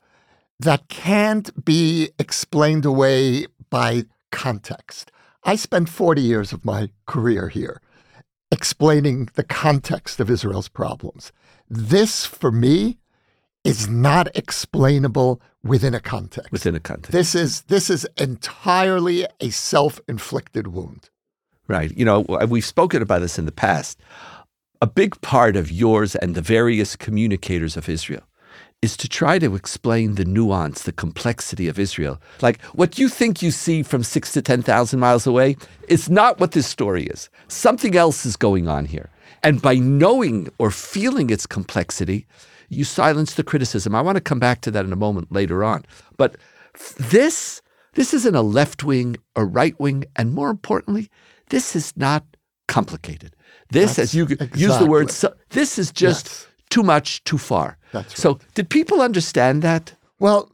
that 0.60 0.88
can't 0.90 1.50
be 1.66 2.10
explained 2.20 2.86
away 2.86 3.48
by 3.70 4.04
context. 4.32 5.12
I 5.44 5.56
spent 5.56 5.90
40 5.90 6.22
years 6.22 6.54
of 6.54 6.66
my 6.66 6.90
career 7.06 7.50
here 7.50 7.82
explaining 8.52 9.30
the 9.36 9.44
context 9.44 10.20
of 10.20 10.30
Israel's 10.30 10.70
problems. 10.70 11.32
This, 11.70 12.26
for 12.26 12.52
me, 12.52 12.98
is 13.64 13.88
not 13.88 14.36
explainable 14.36 15.42
within 15.64 15.94
a 15.94 16.00
context. 16.00 16.52
Within 16.52 16.76
a 16.76 16.80
context. 16.80 17.12
This 17.12 17.36
is 17.36 17.62
this 17.64 17.90
is 17.90 18.08
entirely 18.18 19.26
a 19.40 19.50
self-inflicted 19.50 20.68
wound. 20.68 21.10
Right. 21.68 21.96
You 21.96 22.06
know, 22.06 22.22
we've 22.22 22.66
spoken 22.66 23.02
about 23.02 23.20
this 23.20 23.38
in 23.38 23.46
the 23.46 23.52
past. 23.52 24.00
A 24.82 24.88
big 24.88 25.20
part 25.22 25.56
of 25.56 25.72
yours 25.72 26.16
and 26.16 26.34
the 26.34 26.42
various 26.42 26.96
communicators 26.96 27.78
of 27.78 27.90
Israel 27.90 28.24
is 28.82 28.96
to 28.96 29.10
try 29.10 29.38
to 29.40 29.56
explain 29.56 30.16
the 30.16 30.26
nuance, 30.26 30.84
the 30.84 30.92
complexity 30.92 31.68
of 31.68 31.78
Israel. 31.78 32.22
Like 32.42 32.62
what 32.68 32.98
you 32.98 33.10
think 33.10 33.42
you 33.42 33.52
see 33.52 33.84
from 33.84 34.04
six 34.04 34.32
to 34.34 34.42
10,000 34.42 35.00
miles 35.00 35.28
away 35.28 35.58
is 35.88 36.10
not 36.10 36.40
what 36.40 36.52
this 36.52 36.68
story 36.68 37.04
is. 37.04 37.30
Something 37.50 37.96
else 37.96 38.26
is 38.26 38.38
going 38.38 38.68
on 38.68 38.86
here. 38.86 39.10
And 39.44 39.62
by 39.62 39.76
knowing 39.76 40.50
or 40.60 40.72
feeling 40.72 41.30
its 41.30 41.46
complexity, 41.46 42.26
you 42.70 42.84
silence 42.84 43.34
the 43.34 43.44
criticism. 43.44 43.96
I 43.96 44.02
want 44.02 44.16
to 44.16 44.22
come 44.22 44.40
back 44.40 44.62
to 44.62 44.72
that 44.72 44.86
in 44.86 44.94
a 44.94 44.98
moment 44.98 45.32
later 45.32 45.64
on. 45.64 45.86
But 46.18 46.38
this, 46.98 47.62
this 47.96 48.14
isn't 48.14 48.36
a 48.36 48.42
left 48.42 48.84
wing 48.84 49.18
or 49.36 49.46
right 49.46 49.78
wing. 49.80 50.06
And 50.16 50.34
more 50.34 50.50
importantly, 50.50 51.10
this 51.50 51.76
is 51.76 51.96
not 51.98 52.24
complicated. 52.68 53.36
This, 53.72 53.98
That's 53.98 54.14
as 54.14 54.16
you 54.16 54.28
use 54.56 54.78
the 54.78 54.86
word, 54.86 55.10
this 55.50 55.78
is 55.78 55.92
just 55.92 56.28
Yes. 56.28 56.49
Too 56.70 56.84
much, 56.84 57.24
too 57.24 57.38
far. 57.38 57.78
That's 57.92 58.20
So, 58.20 58.40
did 58.54 58.70
people 58.70 59.02
understand 59.02 59.62
that? 59.62 59.96
Well, 60.20 60.52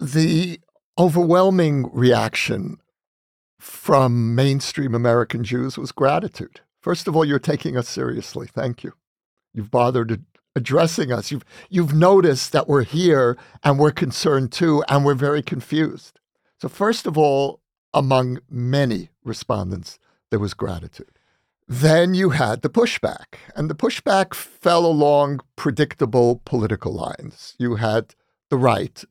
the 0.00 0.60
overwhelming 0.98 1.90
reaction 1.92 2.78
from 3.58 4.34
mainstream 4.34 4.94
American 4.94 5.42
Jews 5.42 5.78
was 5.78 5.92
gratitude. 5.92 6.60
First 6.82 7.08
of 7.08 7.16
all, 7.16 7.24
you're 7.24 7.38
taking 7.38 7.76
us 7.76 7.88
seriously. 7.88 8.46
Thank 8.46 8.84
you. 8.84 8.92
You've 9.54 9.70
bothered 9.70 10.22
addressing 10.54 11.12
us. 11.12 11.30
You've 11.30 11.44
you've 11.70 11.94
noticed 11.94 12.52
that 12.52 12.68
we're 12.68 12.84
here 12.84 13.38
and 13.62 13.78
we're 13.78 13.90
concerned 13.90 14.52
too, 14.52 14.84
and 14.88 15.04
we're 15.04 15.14
very 15.14 15.42
confused. 15.42 16.20
So, 16.60 16.68
first 16.68 17.06
of 17.06 17.16
all, 17.16 17.60
among 17.92 18.40
many 18.50 19.10
respondents, 19.24 19.98
there 20.30 20.38
was 20.40 20.54
gratitude. 20.54 21.18
Then 21.66 22.12
you 22.12 22.30
had 22.30 22.60
the 22.60 22.68
pushback, 22.68 23.38
and 23.56 23.70
the 23.70 23.74
pushback 23.74 24.34
fell 24.34 24.84
along 24.84 25.40
predictable 25.56 26.42
political 26.44 26.92
lines. 26.92 27.54
You 27.58 27.76
had 27.76 28.14
the 28.50 28.58
right, 28.58 29.02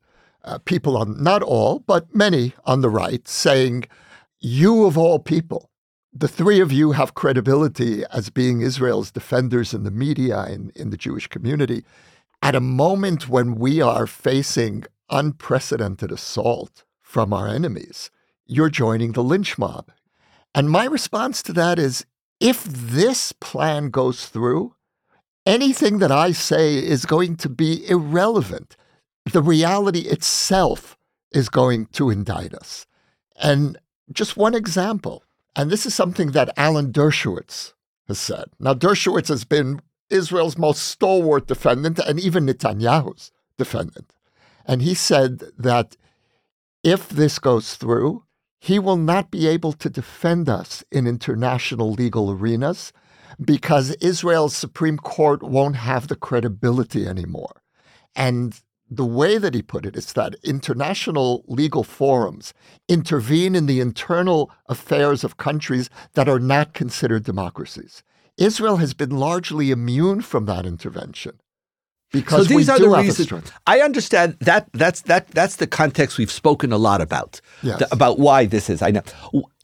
uh, 0.44 0.58
people 0.58 0.96
on, 0.96 1.20
not 1.20 1.42
all, 1.42 1.80
but 1.80 2.14
many 2.14 2.54
on 2.64 2.80
the 2.80 2.90
right, 2.90 3.26
saying, 3.26 3.84
You 4.40 4.84
of 4.84 4.96
all 4.96 5.18
people, 5.18 5.70
the 6.12 6.28
three 6.28 6.60
of 6.60 6.70
you 6.70 6.92
have 6.92 7.14
credibility 7.14 8.04
as 8.12 8.30
being 8.30 8.60
Israel's 8.60 9.10
defenders 9.10 9.74
in 9.74 9.82
the 9.82 9.90
media 9.90 10.42
and 10.42 10.70
in 10.76 10.90
the 10.90 10.96
Jewish 10.96 11.26
community. 11.26 11.84
At 12.40 12.54
a 12.54 12.60
moment 12.60 13.28
when 13.28 13.56
we 13.56 13.80
are 13.80 14.06
facing 14.06 14.84
unprecedented 15.10 16.12
assault 16.12 16.84
from 17.02 17.32
our 17.32 17.48
enemies, 17.48 18.12
you're 18.46 18.70
joining 18.70 19.12
the 19.12 19.24
lynch 19.24 19.58
mob. 19.58 19.90
And 20.54 20.70
my 20.70 20.84
response 20.84 21.42
to 21.44 21.52
that 21.54 21.80
is 21.80 22.06
if 22.40 22.64
this 22.64 23.32
plan 23.32 23.90
goes 23.90 24.26
through, 24.26 24.74
anything 25.46 25.98
that 25.98 26.12
I 26.12 26.32
say 26.32 26.76
is 26.76 27.06
going 27.06 27.36
to 27.36 27.48
be 27.48 27.88
irrelevant. 27.88 28.76
The 29.32 29.42
reality 29.42 30.00
itself 30.00 30.98
is 31.32 31.48
going 31.48 31.86
to 31.86 32.10
indict 32.10 32.54
us. 32.54 32.86
And 33.36 33.78
just 34.12 34.36
one 34.36 34.54
example, 34.54 35.24
and 35.56 35.70
this 35.70 35.86
is 35.86 35.94
something 35.94 36.32
that 36.32 36.52
Alan 36.56 36.92
Dershowitz 36.92 37.72
has 38.06 38.18
said. 38.18 38.44
Now, 38.60 38.74
Dershowitz 38.74 39.28
has 39.28 39.44
been 39.44 39.80
Israel's 40.10 40.58
most 40.58 40.82
stalwart 40.82 41.46
defendant 41.46 41.98
and 41.98 42.20
even 42.20 42.46
Netanyahu's 42.46 43.32
defendant. 43.56 44.12
And 44.66 44.82
he 44.82 44.94
said 44.94 45.42
that 45.58 45.96
if 46.82 47.08
this 47.08 47.38
goes 47.38 47.74
through, 47.74 48.24
he 48.64 48.78
will 48.78 48.96
not 48.96 49.30
be 49.30 49.46
able 49.46 49.74
to 49.74 49.90
defend 49.90 50.48
us 50.48 50.82
in 50.90 51.06
international 51.06 51.92
legal 51.92 52.30
arenas 52.30 52.94
because 53.44 53.90
Israel's 53.96 54.56
Supreme 54.56 54.96
Court 54.96 55.42
won't 55.42 55.76
have 55.76 56.08
the 56.08 56.16
credibility 56.16 57.06
anymore. 57.06 57.60
And 58.16 58.58
the 58.90 59.04
way 59.04 59.36
that 59.36 59.52
he 59.52 59.60
put 59.60 59.84
it 59.84 59.96
is 59.96 60.14
that 60.14 60.36
international 60.42 61.44
legal 61.46 61.84
forums 61.84 62.54
intervene 62.88 63.54
in 63.54 63.66
the 63.66 63.80
internal 63.80 64.50
affairs 64.66 65.24
of 65.24 65.36
countries 65.36 65.90
that 66.14 66.26
are 66.26 66.40
not 66.40 66.72
considered 66.72 67.24
democracies. 67.24 68.02
Israel 68.38 68.78
has 68.78 68.94
been 68.94 69.10
largely 69.10 69.72
immune 69.72 70.22
from 70.22 70.46
that 70.46 70.64
intervention 70.64 71.38
because 72.14 72.48
so 72.48 72.54
these 72.54 72.68
are 72.68 72.78
the 72.78 72.88
reasons. 72.88 73.52
I 73.66 73.80
understand 73.80 74.36
that. 74.40 74.62
That's 74.72 75.02
that. 75.02 75.28
That's 75.28 75.56
the 75.56 75.66
context 75.66 76.16
we've 76.16 76.36
spoken 76.42 76.72
a 76.72 76.78
lot 76.78 77.00
about. 77.08 77.40
Yes. 77.62 77.78
th- 77.80 77.90
about 77.92 78.18
why 78.18 78.46
this 78.46 78.70
is. 78.70 78.80
I 78.80 78.90
know. 78.90 79.02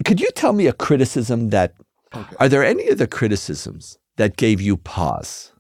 Could 0.05 0.21
you 0.21 0.31
tell 0.43 0.53
me 0.53 0.67
a 0.67 0.75
criticism 0.87 1.51
that 1.51 1.75
Okay. 2.15 2.37
Are 2.41 2.49
there 2.49 2.65
any 2.65 2.89
of 2.89 2.99
the 2.99 3.07
criticisms 3.07 3.99
that 4.17 4.37
gave 4.37 4.61
you 4.61 4.77
pause, 4.77 5.53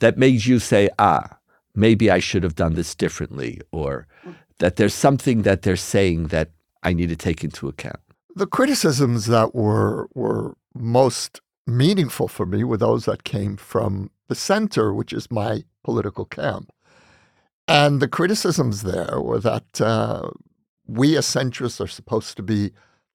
that 0.00 0.18
made 0.18 0.44
you 0.44 0.58
say, 0.58 0.90
ah, 0.98 1.38
maybe 1.74 2.10
I 2.10 2.18
should 2.18 2.42
have 2.42 2.54
done 2.54 2.74
this 2.74 2.94
differently, 2.94 3.60
or 3.72 4.06
that 4.58 4.76
there's 4.76 4.94
something 4.94 5.42
that 5.42 5.62
they're 5.62 5.76
saying 5.76 6.28
that 6.28 6.50
I 6.82 6.92
need 6.92 7.08
to 7.08 7.16
take 7.16 7.42
into 7.42 7.68
account? 7.68 8.00
The 8.36 8.46
criticisms 8.46 9.26
that 9.26 9.54
were 9.54 10.08
were 10.14 10.56
most 10.74 11.40
meaningful 11.66 12.28
for 12.28 12.44
me 12.44 12.64
were 12.64 12.76
those 12.76 13.06
that 13.06 13.24
came 13.24 13.56
from 13.56 14.10
the 14.28 14.34
center, 14.34 14.92
which 14.92 15.12
is 15.12 15.30
my 15.30 15.64
political 15.84 16.24
camp. 16.24 16.72
And 17.68 18.00
the 18.00 18.08
criticisms 18.08 18.82
there 18.82 19.20
were 19.20 19.38
that 19.40 19.80
uh, 19.80 20.30
we 20.86 21.16
as 21.16 21.26
centrists 21.26 21.80
are 21.80 21.86
supposed 21.86 22.36
to 22.36 22.42
be 22.42 22.72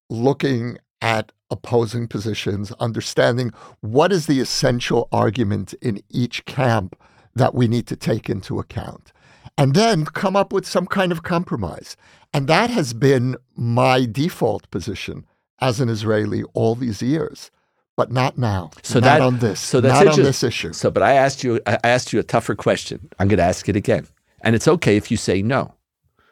looking 0.09 0.77
at 1.01 1.31
opposing 1.51 2.07
positions, 2.07 2.71
understanding 2.73 3.51
what 3.81 4.11
is 4.11 4.25
the 4.25 4.39
essential 4.39 5.07
argument 5.11 5.73
in 5.81 6.01
each 6.09 6.45
camp 6.45 6.95
that 7.35 7.53
we 7.53 7.67
need 7.67 7.87
to 7.87 7.95
take 7.95 8.29
into 8.29 8.59
account, 8.59 9.11
and 9.57 9.73
then 9.73 10.05
come 10.05 10.35
up 10.35 10.51
with 10.51 10.65
some 10.65 10.85
kind 10.85 11.11
of 11.11 11.23
compromise. 11.23 11.95
And 12.33 12.47
that 12.47 12.69
has 12.69 12.93
been 12.93 13.35
my 13.55 14.05
default 14.05 14.69
position 14.71 15.25
as 15.59 15.79
an 15.79 15.89
Israeli 15.89 16.43
all 16.53 16.75
these 16.75 17.01
years, 17.01 17.51
but 17.99 18.13
not 18.13 18.37
now. 18.37 18.71
So 18.81 19.01
not 19.01 19.05
that- 19.05 19.21
on 19.21 19.39
this. 19.39 19.59
so 19.59 19.81
that's 19.81 20.05
not 20.05 20.13
on 20.17 20.23
this 20.23 20.41
issue. 20.41 20.71
So, 20.71 20.89
but 20.89 21.03
I 21.03 21.15
asked 21.15 21.43
you, 21.43 21.59
I 21.67 21.77
asked 21.83 22.13
you 22.13 22.19
a 22.21 22.23
tougher 22.23 22.55
question. 22.55 23.09
I'm 23.19 23.27
going 23.27 23.39
to 23.39 23.43
ask 23.43 23.67
it 23.67 23.75
again, 23.75 24.07
and 24.39 24.55
it's 24.55 24.69
okay 24.69 24.95
if 24.95 25.11
you 25.11 25.17
say 25.17 25.41
no. 25.41 25.73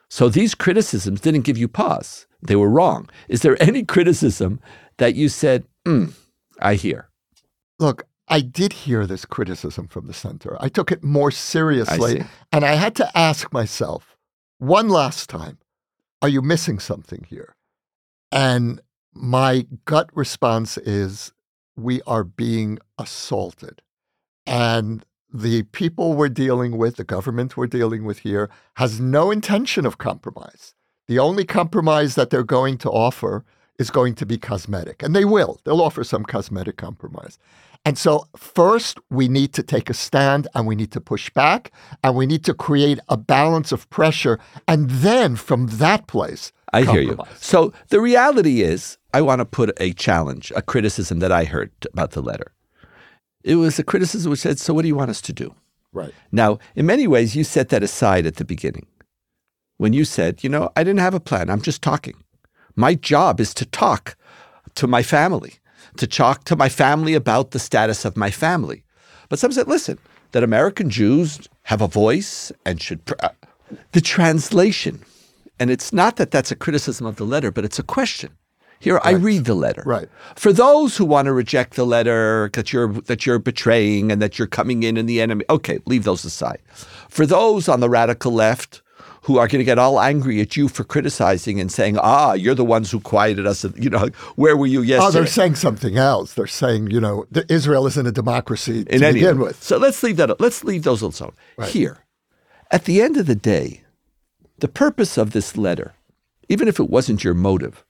So 0.10 0.30
these 0.30 0.56
criticisms 0.56 1.20
didn't 1.20 1.42
give 1.42 1.58
you 1.58 1.68
pause; 1.68 2.26
they 2.42 2.56
were 2.56 2.70
wrong. 2.70 3.10
Is 3.28 3.42
there 3.42 3.62
any 3.62 3.84
criticism 3.84 4.62
that 4.96 5.16
you 5.16 5.28
said, 5.28 5.66
mm, 5.86 6.14
"I 6.62 6.76
hear"? 6.76 7.10
Look, 7.80 8.08
I 8.30 8.40
did 8.40 8.72
hear 8.72 9.06
this 9.06 9.26
criticism 9.26 9.90
from 9.90 10.08
the 10.08 10.14
center. 10.14 10.56
I 10.62 10.70
took 10.70 10.90
it 10.90 11.04
more 11.04 11.32
seriously, 11.32 12.22
see. 12.22 12.28
and 12.54 12.64
I 12.64 12.76
had 12.76 12.96
to 12.96 13.18
ask 13.18 13.52
myself 13.52 14.16
one 14.58 14.88
last 14.88 15.30
time 15.30 15.58
are 16.22 16.30
you 16.30 16.42
missing 16.42 16.80
something 16.80 17.26
here? 17.30 17.58
And 18.32 18.82
my 19.14 19.68
gut 19.86 20.10
response 20.14 20.78
is 20.78 21.34
we 21.78 22.02
are 22.04 22.24
being 22.24 22.80
assaulted. 22.98 23.82
And 24.46 25.06
the 25.34 25.64
people 25.64 26.14
we're 26.14 26.30
dealing 26.30 26.78
with, 26.78 26.96
the 26.96 27.04
government 27.04 27.56
we're 27.56 27.68
dealing 27.68 28.04
with 28.06 28.20
here, 28.20 28.50
has 28.76 29.00
no 29.00 29.32
intention 29.32 29.86
of 29.86 29.98
compromise. 29.98 30.74
The 31.08 31.20
only 31.20 31.46
compromise 31.46 32.16
that 32.16 32.30
they're 32.30 32.44
going 32.44 32.78
to 32.80 32.90
offer 32.90 33.46
is 33.78 33.92
going 33.92 34.16
to 34.16 34.26
be 34.26 34.38
cosmetic. 34.38 35.04
And 35.04 35.16
they 35.16 35.26
will. 35.26 35.60
They'll 35.64 35.82
offer 35.82 36.04
some 36.04 36.24
cosmetic 36.24 36.78
compromise. 36.78 37.38
And 37.86 37.98
so, 37.98 38.28
first, 38.36 38.98
we 39.10 39.28
need 39.28 39.54
to 39.54 39.64
take 39.64 39.90
a 39.90 39.94
stand 39.94 40.48
and 40.56 40.66
we 40.68 40.76
need 40.76 40.92
to 40.92 41.00
push 41.00 41.30
back 41.30 41.72
and 42.04 42.16
we 42.16 42.26
need 42.26 42.44
to 42.46 42.54
create 42.54 43.00
a 43.08 43.16
balance 43.16 43.72
of 43.72 43.90
pressure. 43.90 44.40
And 44.68 44.90
then 44.90 45.36
from 45.36 45.68
that 45.68 46.08
place, 46.08 46.52
I 46.74 46.82
hear 46.84 47.02
you. 47.02 47.18
So 47.38 47.72
the 47.90 48.02
reality 48.02 48.62
is, 48.62 48.98
I 49.18 49.22
want 49.22 49.40
to 49.40 49.46
put 49.46 49.72
a 49.82 49.94
challenge, 49.94 50.52
a 50.56 50.62
criticism 50.62 51.18
that 51.20 51.32
I 51.32 51.44
heard 51.46 51.72
about 51.92 52.12
the 52.12 52.22
letter. 52.22 52.52
It 53.44 53.56
was 53.56 53.80
a 53.80 53.84
criticism 53.84 54.30
which 54.30 54.42
said, 54.42 54.60
"So 54.60 54.74
what 54.74 54.84
do 54.84 54.88
you 54.88 54.96
want 54.96 55.10
us 55.10 55.22
to 55.22 55.34
do?" 55.34 55.56
Right. 55.92 56.14
Now, 56.32 56.60
in 56.76 56.86
many 56.86 57.08
ways, 57.08 57.36
you 57.36 57.44
set 57.44 57.70
that 57.70 57.82
aside 57.82 58.28
at 58.28 58.36
the 58.36 58.46
beginning 58.46 58.86
when 59.78 59.94
you 59.94 60.06
said, 60.06 60.44
you 60.44 60.50
know, 60.50 60.70
I 60.76 60.84
didn't 60.84 61.00
have 61.08 61.16
a 61.16 61.20
plan. 61.30 61.50
I'm 61.50 61.64
just 61.64 61.82
talking. 61.82 62.16
My 62.76 62.94
job 62.94 63.40
is 63.40 63.56
to 63.56 63.66
talk 63.66 64.16
to 64.76 64.86
my 64.86 65.02
family, 65.02 65.56
to 65.98 66.06
talk 66.06 66.44
to 66.44 66.56
my 66.56 66.70
family 66.70 67.16
about 67.16 67.52
the 67.52 67.60
status 67.60 68.06
of 68.06 68.18
my 68.18 68.30
family. 68.30 68.84
But 69.30 69.40
some 69.40 69.52
said, 69.52 69.68
listen, 69.68 69.98
that 70.34 70.44
American 70.44 70.92
Jews 70.92 71.50
have 71.64 71.82
a 71.82 71.88
voice 71.88 72.52
and 72.66 72.80
should. 72.80 73.04
Pr- 73.06 73.16
uh, 73.22 73.30
the 73.92 74.02
translation, 74.02 75.04
and 75.60 75.72
it's 75.72 75.92
not 75.92 76.16
that 76.18 76.32
that's 76.32 76.52
a 76.52 76.56
criticism 76.56 77.06
of 77.08 77.16
the 77.16 77.26
letter, 77.26 77.52
but 77.52 77.66
it's 77.66 77.80
a 77.80 77.84
question. 77.84 78.32
Here, 78.80 79.00
I 79.04 79.12
read 79.12 79.46
the 79.46 79.56
letter. 79.56 79.84
Right. 79.86 80.08
For 80.36 80.54
those 80.54 80.98
who 80.98 81.06
want 81.06 81.26
to 81.26 81.34
reject 81.34 81.76
the 81.76 81.86
letter 81.86 82.50
that 82.54 82.72
you're 82.72 82.90
that 82.90 83.26
you're 83.26 83.40
betraying 83.40 84.12
and 84.12 84.22
that 84.22 84.38
you're 84.38 84.48
coming 84.48 84.84
in 84.84 84.98
and 84.98 85.10
the 85.10 85.20
enemy, 85.20 85.46
okay, 85.50 85.80
leave 85.86 86.04
those 86.04 86.24
aside. 86.26 86.60
For 87.10 87.26
those 87.26 87.68
on 87.68 87.80
the 87.80 87.90
radical 87.90 88.32
left 88.32 88.82
who 89.24 89.38
are 89.38 89.48
going 89.48 89.60
to 89.60 89.66
get 89.66 89.78
all 89.78 90.00
angry 90.00 90.40
at 90.40 90.56
you 90.56 90.70
for 90.70 90.84
criticizing 90.84 91.60
and 91.60 91.72
saying, 91.72 91.98
"Ah, 91.98 92.34
you're 92.34 92.56
the 92.56 92.64
ones 92.64 92.92
who 92.92 93.00
quieted 93.00 93.46
us," 93.48 93.66
you 93.76 93.90
know, 93.90 94.10
where 94.36 94.56
were 94.56 94.68
you 94.68 94.82
yesterday? 94.82 95.08
Oh, 95.08 95.12
they're 95.12 95.26
saying 95.28 95.56
something 95.56 95.98
else. 95.98 96.34
They're 96.34 96.48
saying, 96.48 96.92
you 96.92 97.02
know, 97.02 97.26
that 97.32 97.50
Israel 97.52 97.88
isn't 97.88 98.08
a 98.08 98.12
democracy 98.12 98.86
to 98.86 98.96
in 98.96 99.04
any 99.04 99.16
begin 99.16 99.30
event. 99.30 99.40
with. 99.40 99.64
So 99.64 99.78
let's 99.78 100.02
leave 100.04 100.18
that. 100.18 100.40
Let's 100.40 100.64
leave 100.64 100.84
those 100.84 101.02
alone. 101.02 101.34
Here, 101.66 102.06
at 102.72 102.86
the 102.86 103.02
end 103.02 103.18
of 103.18 103.26
the 103.26 103.36
day, 103.36 103.82
the 104.60 104.68
purpose 104.68 105.18
of 105.18 105.32
this 105.32 105.58
letter, 105.58 105.94
even 106.48 106.68
if 106.68 106.80
it 106.80 106.90
wasn't 106.90 107.24
your 107.24 107.34
motive, 107.34 107.84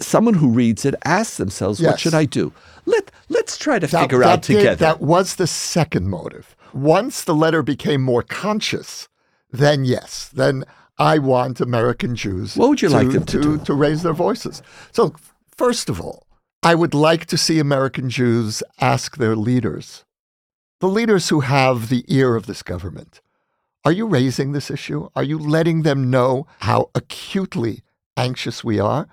someone 0.00 0.34
who 0.34 0.48
reads 0.50 0.84
it 0.84 0.94
asks 1.04 1.36
themselves, 1.36 1.80
"What 1.80 1.98
should 2.00 2.14
I 2.14 2.24
do?" 2.24 2.52
Let 2.86 3.10
Let's 3.28 3.56
try 3.56 3.78
to 3.78 3.86
That- 3.86 4.02
figure 4.02 4.18
that 4.20 4.28
out 4.28 4.42
did- 4.42 4.56
together. 4.58 4.76
that 4.76 5.00
was 5.00 5.36
the 5.36 5.46
second 5.46 6.08
motive. 6.08 6.54
Once 6.72 7.22
the 7.24 7.34
letter 7.34 7.62
became 7.62 8.02
more 8.02 8.22
conscious, 8.22 9.08
then 9.50 9.84
yes, 9.84 10.28
then 10.32 10.64
I 10.98 11.18
want 11.18 11.60
American 11.60 12.14
Jews 12.16 12.54
What 12.56 12.68
would 12.68 12.82
you 12.82 12.88
to, 12.88 12.94
like 12.94 13.10
them 13.10 13.24
to 13.24 13.40
do? 13.40 13.58
to 13.58 13.74
raise 13.74 14.02
their 14.02 14.12
voices. 14.12 14.62
So, 14.92 15.14
first 15.56 15.88
of 15.88 16.00
all, 16.00 16.26
I 16.62 16.74
would 16.74 16.94
like 16.94 17.26
to 17.26 17.38
see 17.38 17.58
American 17.58 18.08
Jews 18.10 18.62
ask 18.80 19.16
their 19.16 19.36
leaders, 19.36 20.04
the 20.80 20.88
leaders 20.88 21.28
who 21.30 21.40
have 21.40 21.88
the 21.88 22.04
ear 22.08 22.36
of 22.36 22.46
this 22.46 22.62
government, 22.62 23.20
are 23.84 23.92
you 23.92 24.06
raising 24.06 24.52
this 24.52 24.70
issue? 24.70 25.08
Are 25.16 25.22
you 25.24 25.38
letting 25.38 25.82
them 25.82 26.10
know 26.10 26.46
how 26.60 26.90
acutely 26.94 27.82
anxious 28.16 28.62
we 28.64 28.78
are 28.78 29.08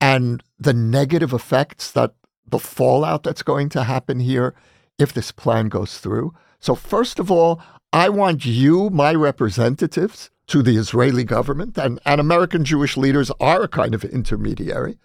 and 0.00 0.42
the 0.58 0.72
negative 0.72 1.32
effects 1.32 1.90
that 1.92 2.14
the 2.46 2.58
fallout 2.58 3.22
that's 3.22 3.42
going 3.42 3.68
to 3.70 3.84
happen 3.84 4.20
here 4.20 4.54
if 4.98 5.12
this 5.12 5.32
plan 5.32 5.68
goes 5.68 5.98
through? 5.98 6.34
So, 6.58 6.74
first 6.74 7.18
of 7.18 7.30
all, 7.30 7.60
I 7.92 8.08
want 8.08 8.44
you, 8.44 8.90
my 8.90 9.14
representatives, 9.14 10.30
to 10.46 10.62
the 10.62 10.76
Israeli 10.76 11.24
government, 11.24 11.78
and, 11.78 12.00
and 12.04 12.20
American 12.20 12.64
Jewish 12.64 12.96
leaders 12.96 13.30
are 13.40 13.62
a 13.62 13.68
kind 13.68 13.94
of 13.94 14.04
intermediary. 14.04 14.98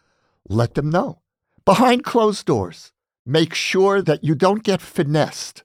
Let 0.49 0.73
them 0.73 0.89
know. 0.89 1.21
Behind 1.65 2.03
closed 2.03 2.45
doors, 2.45 2.91
make 3.25 3.53
sure 3.53 4.01
that 4.01 4.23
you 4.23 4.35
don't 4.35 4.63
get 4.63 4.81
finessed 4.81 5.63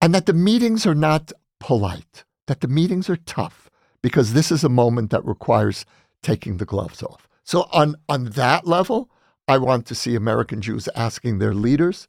and 0.00 0.14
that 0.14 0.26
the 0.26 0.32
meetings 0.32 0.86
are 0.86 0.94
not 0.94 1.32
polite, 1.58 2.24
that 2.46 2.60
the 2.60 2.68
meetings 2.68 3.08
are 3.10 3.16
tough, 3.16 3.70
because 4.02 4.32
this 4.32 4.50
is 4.50 4.64
a 4.64 4.68
moment 4.68 5.10
that 5.10 5.24
requires 5.24 5.84
taking 6.22 6.56
the 6.56 6.64
gloves 6.64 7.02
off. 7.02 7.28
So, 7.44 7.68
on, 7.72 7.96
on 8.08 8.26
that 8.30 8.66
level, 8.66 9.10
I 9.48 9.58
want 9.58 9.86
to 9.86 9.94
see 9.94 10.14
American 10.14 10.60
Jews 10.60 10.88
asking 10.94 11.38
their 11.38 11.54
leaders 11.54 12.06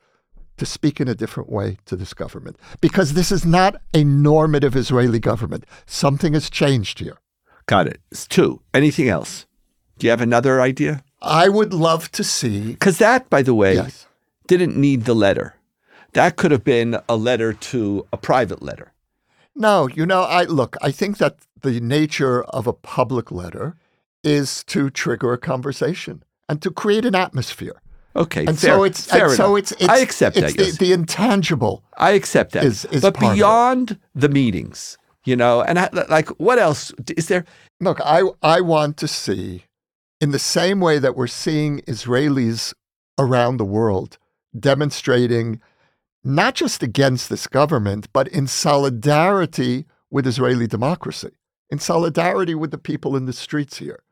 to 0.57 0.65
speak 0.65 1.01
in 1.01 1.07
a 1.07 1.15
different 1.15 1.49
way 1.49 1.77
to 1.85 1.95
this 1.95 2.13
government, 2.13 2.57
because 2.81 3.13
this 3.13 3.31
is 3.31 3.45
not 3.45 3.81
a 3.93 4.03
normative 4.03 4.75
Israeli 4.75 5.19
government. 5.19 5.65
Something 5.87 6.33
has 6.33 6.49
changed 6.49 6.99
here. 6.99 7.17
Got 7.65 7.87
it. 7.87 7.99
It's 8.11 8.27
two. 8.27 8.61
Anything 8.73 9.07
else? 9.07 9.45
Do 9.97 10.05
you 10.05 10.11
have 10.11 10.21
another 10.21 10.61
idea? 10.61 11.03
I 11.21 11.49
would 11.49 11.73
love 11.73 12.11
to 12.11 12.23
see. 12.23 12.73
Because 12.73 12.97
that, 12.99 13.29
by 13.29 13.41
the 13.41 13.55
way, 13.55 13.75
Yes. 13.75 14.05
didn't 14.47 14.75
need 14.77 15.05
the 15.05 15.15
letter. 15.15 15.55
That 16.13 16.35
could 16.35 16.51
have 16.51 16.63
been 16.63 16.99
a 17.07 17.15
letter 17.15 17.53
to 17.53 18.05
a 18.11 18.17
private 18.17 18.61
letter. 18.61 18.91
No, 19.55 19.87
you 19.87 20.05
know, 20.05 20.23
I 20.23 20.43
look, 20.43 20.75
I 20.81 20.91
think 20.91 21.17
that 21.17 21.37
the 21.61 21.79
nature 21.79 22.43
of 22.43 22.67
a 22.67 22.73
public 22.73 23.31
letter 23.31 23.77
is 24.23 24.63
to 24.65 24.89
trigger 24.89 25.33
a 25.33 25.37
conversation 25.37 26.23
and 26.49 26.61
to 26.61 26.71
create 26.71 27.05
an 27.05 27.15
atmosphere. 27.15 27.81
Okay, 28.15 28.45
And 28.45 28.59
fair, 28.59 28.75
so 28.75 28.83
it's 28.83 29.05
fair 29.05 29.27
and 29.27 29.33
so 29.35 29.55
enough. 29.55 29.59
it's, 29.59 29.71
it's 29.73 29.87
I 29.89 29.97
accept 29.99 30.35
it's 30.37 30.53
that. 30.53 30.57
the, 30.57 30.65
yes. 30.65 30.77
the 30.77 30.91
intangible. 30.93 31.83
I 31.97 32.11
accept 32.11 32.51
that. 32.53 32.65
is- 32.65 32.83
is 32.85 33.01
but 33.01 33.13
part 33.15 33.25
of 33.25 33.31
it. 33.31 33.35
beyond 33.37 33.99
the 34.13 34.27
meetings, 34.29 34.97
you 35.23 35.35
know, 35.37 35.61
and 35.61 35.79
I, 35.79 35.89
like 36.09 36.27
what 36.39 36.59
else 36.59 36.91
is 37.15 37.27
there? 37.29 37.45
Look, 37.79 37.99
I 38.03 38.23
I 38.41 38.59
want 38.61 38.97
to 38.97 39.07
see 39.07 39.63
in 40.19 40.31
the 40.31 40.39
same 40.39 40.81
way 40.81 40.99
that 40.99 41.15
we're 41.15 41.27
seeing 41.27 41.79
Israelis 41.81 42.73
around 43.17 43.57
the 43.57 43.65
world 43.65 44.17
demonstrating 44.59 45.61
not 46.23 46.53
just 46.53 46.83
against 46.83 47.29
this 47.29 47.47
government, 47.47 48.07
but 48.13 48.27
in 48.27 48.45
solidarity 48.45 49.85
with 50.11 50.27
Israeli 50.27 50.67
democracy, 50.67 51.31
in 51.69 51.79
solidarity 51.79 52.53
with 52.55 52.71
the 52.71 52.77
people 52.77 53.15
in 53.15 53.25
the 53.25 53.33
streets 53.33 53.77
here. 53.77 54.03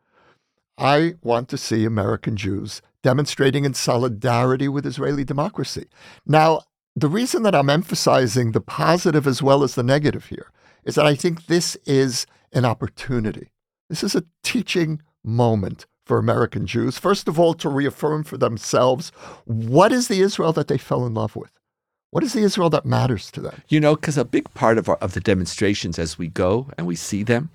I 0.79 1.15
want 1.21 1.49
to 1.49 1.57
see 1.57 1.85
American 1.85 2.37
Jews 2.37 2.81
demonstrating 3.03 3.65
in 3.65 3.73
solidarity 3.73 4.67
with 4.67 4.85
Israeli 4.85 5.23
democracy. 5.23 5.87
Now, 6.25 6.61
the 6.95 7.09
reason 7.09 7.43
that 7.43 7.55
I'm 7.55 7.69
emphasizing 7.69 8.51
the 8.51 8.61
positive 8.61 9.27
as 9.27 9.43
well 9.43 9.63
as 9.63 9.75
the 9.75 9.83
negative 9.83 10.25
here 10.25 10.51
is 10.83 10.95
that 10.95 11.05
I 11.05 11.15
think 11.15 11.45
this 11.45 11.75
is 11.85 12.25
an 12.53 12.65
opportunity. 12.65 13.51
This 13.89 14.03
is 14.03 14.15
a 14.15 14.25
teaching 14.43 15.01
moment 15.23 15.85
for 16.05 16.17
American 16.17 16.65
Jews. 16.65 16.97
First 16.97 17.27
of 17.27 17.39
all, 17.39 17.53
to 17.55 17.69
reaffirm 17.69 18.23
for 18.23 18.37
themselves 18.37 19.11
what 19.45 19.91
is 19.91 20.07
the 20.07 20.21
Israel 20.21 20.53
that 20.53 20.67
they 20.67 20.77
fell 20.77 21.05
in 21.05 21.13
love 21.13 21.35
with? 21.35 21.51
What 22.11 22.23
is 22.23 22.33
the 22.33 22.41
Israel 22.41 22.71
that 22.71 22.85
matters 22.85 23.29
to 23.31 23.41
them? 23.41 23.61
You 23.69 23.79
know, 23.79 23.95
because 23.95 24.17
a 24.17 24.25
big 24.25 24.51
part 24.55 24.79
of, 24.79 24.89
our, 24.89 24.95
of 24.95 25.13
the 25.13 25.19
demonstrations 25.19 25.99
as 25.99 26.17
we 26.17 26.27
go 26.27 26.69
and 26.77 26.87
we 26.87 26.95
see 26.95 27.21
them, 27.21 27.51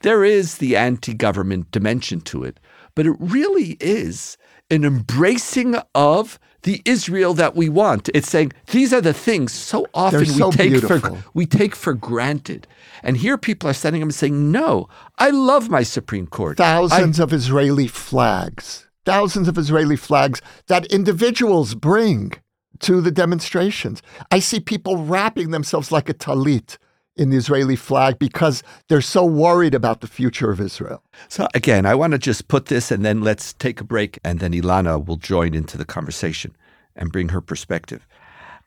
there 0.00 0.24
is 0.24 0.58
the 0.58 0.76
anti 0.76 1.14
government 1.14 1.70
dimension 1.70 2.20
to 2.22 2.44
it, 2.44 2.58
but 2.94 3.06
it 3.06 3.16
really 3.18 3.76
is 3.80 4.36
an 4.70 4.84
embracing 4.84 5.76
of 5.94 6.38
the 6.62 6.82
Israel 6.84 7.34
that 7.34 7.54
we 7.54 7.68
want. 7.68 8.08
It's 8.14 8.28
saying 8.28 8.52
these 8.66 8.92
are 8.92 9.00
the 9.00 9.14
things 9.14 9.52
so 9.52 9.86
often 9.94 10.26
so 10.26 10.48
we 10.48 10.52
take 10.52 10.70
beautiful. 10.70 11.16
for 11.16 11.24
we 11.32 11.46
take 11.46 11.74
for 11.74 11.94
granted. 11.94 12.66
And 13.02 13.16
here 13.16 13.38
people 13.38 13.70
are 13.70 13.74
standing 13.74 14.02
up 14.02 14.06
and 14.06 14.14
saying, 14.14 14.50
"No, 14.52 14.88
I 15.18 15.30
love 15.30 15.68
my 15.70 15.82
Supreme 15.82 16.26
Court. 16.26 16.60
I- 16.60 16.64
Thousands 16.64 17.18
of 17.20 17.32
Israeli 17.32 17.86
flags, 17.86 18.86
thousands 19.04 19.48
of 19.48 19.56
Israeli 19.56 19.96
flags 19.96 20.42
that 20.66 20.86
individuals 20.86 21.74
bring 21.74 22.32
to 22.80 23.00
the 23.00 23.10
demonstrations. 23.10 24.02
I 24.30 24.38
see 24.38 24.60
people 24.60 25.04
wrapping 25.04 25.50
themselves 25.50 25.90
like 25.90 26.08
a 26.08 26.14
talit 26.14 26.76
in 27.18 27.30
the 27.30 27.36
Israeli 27.36 27.76
flag 27.76 28.18
because 28.18 28.62
they're 28.86 29.00
so 29.00 29.24
worried 29.24 29.74
about 29.74 30.00
the 30.00 30.06
future 30.06 30.50
of 30.50 30.60
Israel. 30.60 31.02
So 31.28 31.48
again, 31.52 31.84
I 31.84 31.94
want 31.96 32.12
to 32.12 32.18
just 32.18 32.48
put 32.48 32.66
this 32.66 32.90
and 32.90 33.04
then 33.04 33.20
let's 33.22 33.52
take 33.52 33.80
a 33.80 33.84
break 33.84 34.18
and 34.24 34.38
then 34.38 34.52
Ilana 34.52 35.04
will 35.04 35.16
join 35.16 35.52
into 35.52 35.76
the 35.76 35.84
conversation 35.84 36.56
and 36.94 37.12
bring 37.12 37.30
her 37.30 37.40
perspective. 37.40 38.06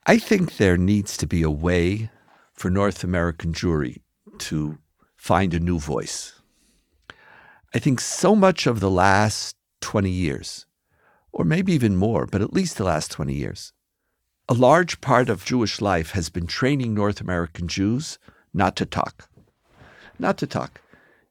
I 0.06 0.18
think 0.18 0.58
there 0.58 0.78
needs 0.78 1.16
to 1.18 1.28
be 1.28 1.42
a 1.42 1.50
way 1.50 2.10
for 2.54 2.70
North 2.70 3.04
American 3.04 3.54
Jewry 3.54 4.02
to 4.40 4.78
find 5.16 5.54
a 5.54 5.60
new 5.60 5.80
voice. 5.80 6.42
I 7.74 7.80
think 7.80 8.02
so 8.02 8.36
much 8.36 8.68
of 8.68 8.82
the 8.82 8.90
last 8.90 9.56
20 9.80 10.10
years, 10.10 10.66
or 11.32 11.46
maybe 11.46 11.72
even 11.74 11.96
more, 11.96 12.26
but 12.26 12.42
at 12.42 12.54
least 12.54 12.78
the 12.78 12.84
last 12.84 13.12
20 13.12 13.34
years, 13.34 13.72
a 14.50 14.54
large 14.54 15.00
part 15.00 15.30
of 15.30 15.46
Jewish 15.46 15.80
life 15.80 16.12
has 16.12 16.30
been 16.30 16.48
training 16.48 16.94
North 16.94 17.22
American 17.22 17.70
Jews 17.70 18.20
not 18.54 18.76
to 18.76 18.86
talk. 18.86 19.30
Not 20.20 20.38
to 20.38 20.48
talk. 20.48 20.82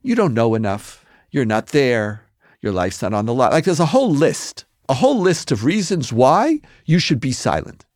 You 0.02 0.14
don't 0.14 0.34
know 0.34 0.54
enough. 0.54 1.04
You're 1.30 1.44
not 1.44 1.68
there. 1.68 2.24
Your 2.60 2.72
life's 2.72 3.02
not 3.02 3.14
on 3.14 3.26
the 3.26 3.34
line. 3.34 3.52
Like 3.52 3.64
there's 3.64 3.80
a 3.80 3.86
whole 3.86 4.10
list, 4.10 4.64
a 4.88 4.94
whole 4.94 5.20
list 5.20 5.52
of 5.52 5.64
reasons 5.64 6.12
why 6.12 6.60
you 6.84 6.98
should 6.98 7.20
be 7.20 7.32
silent. 7.32 7.86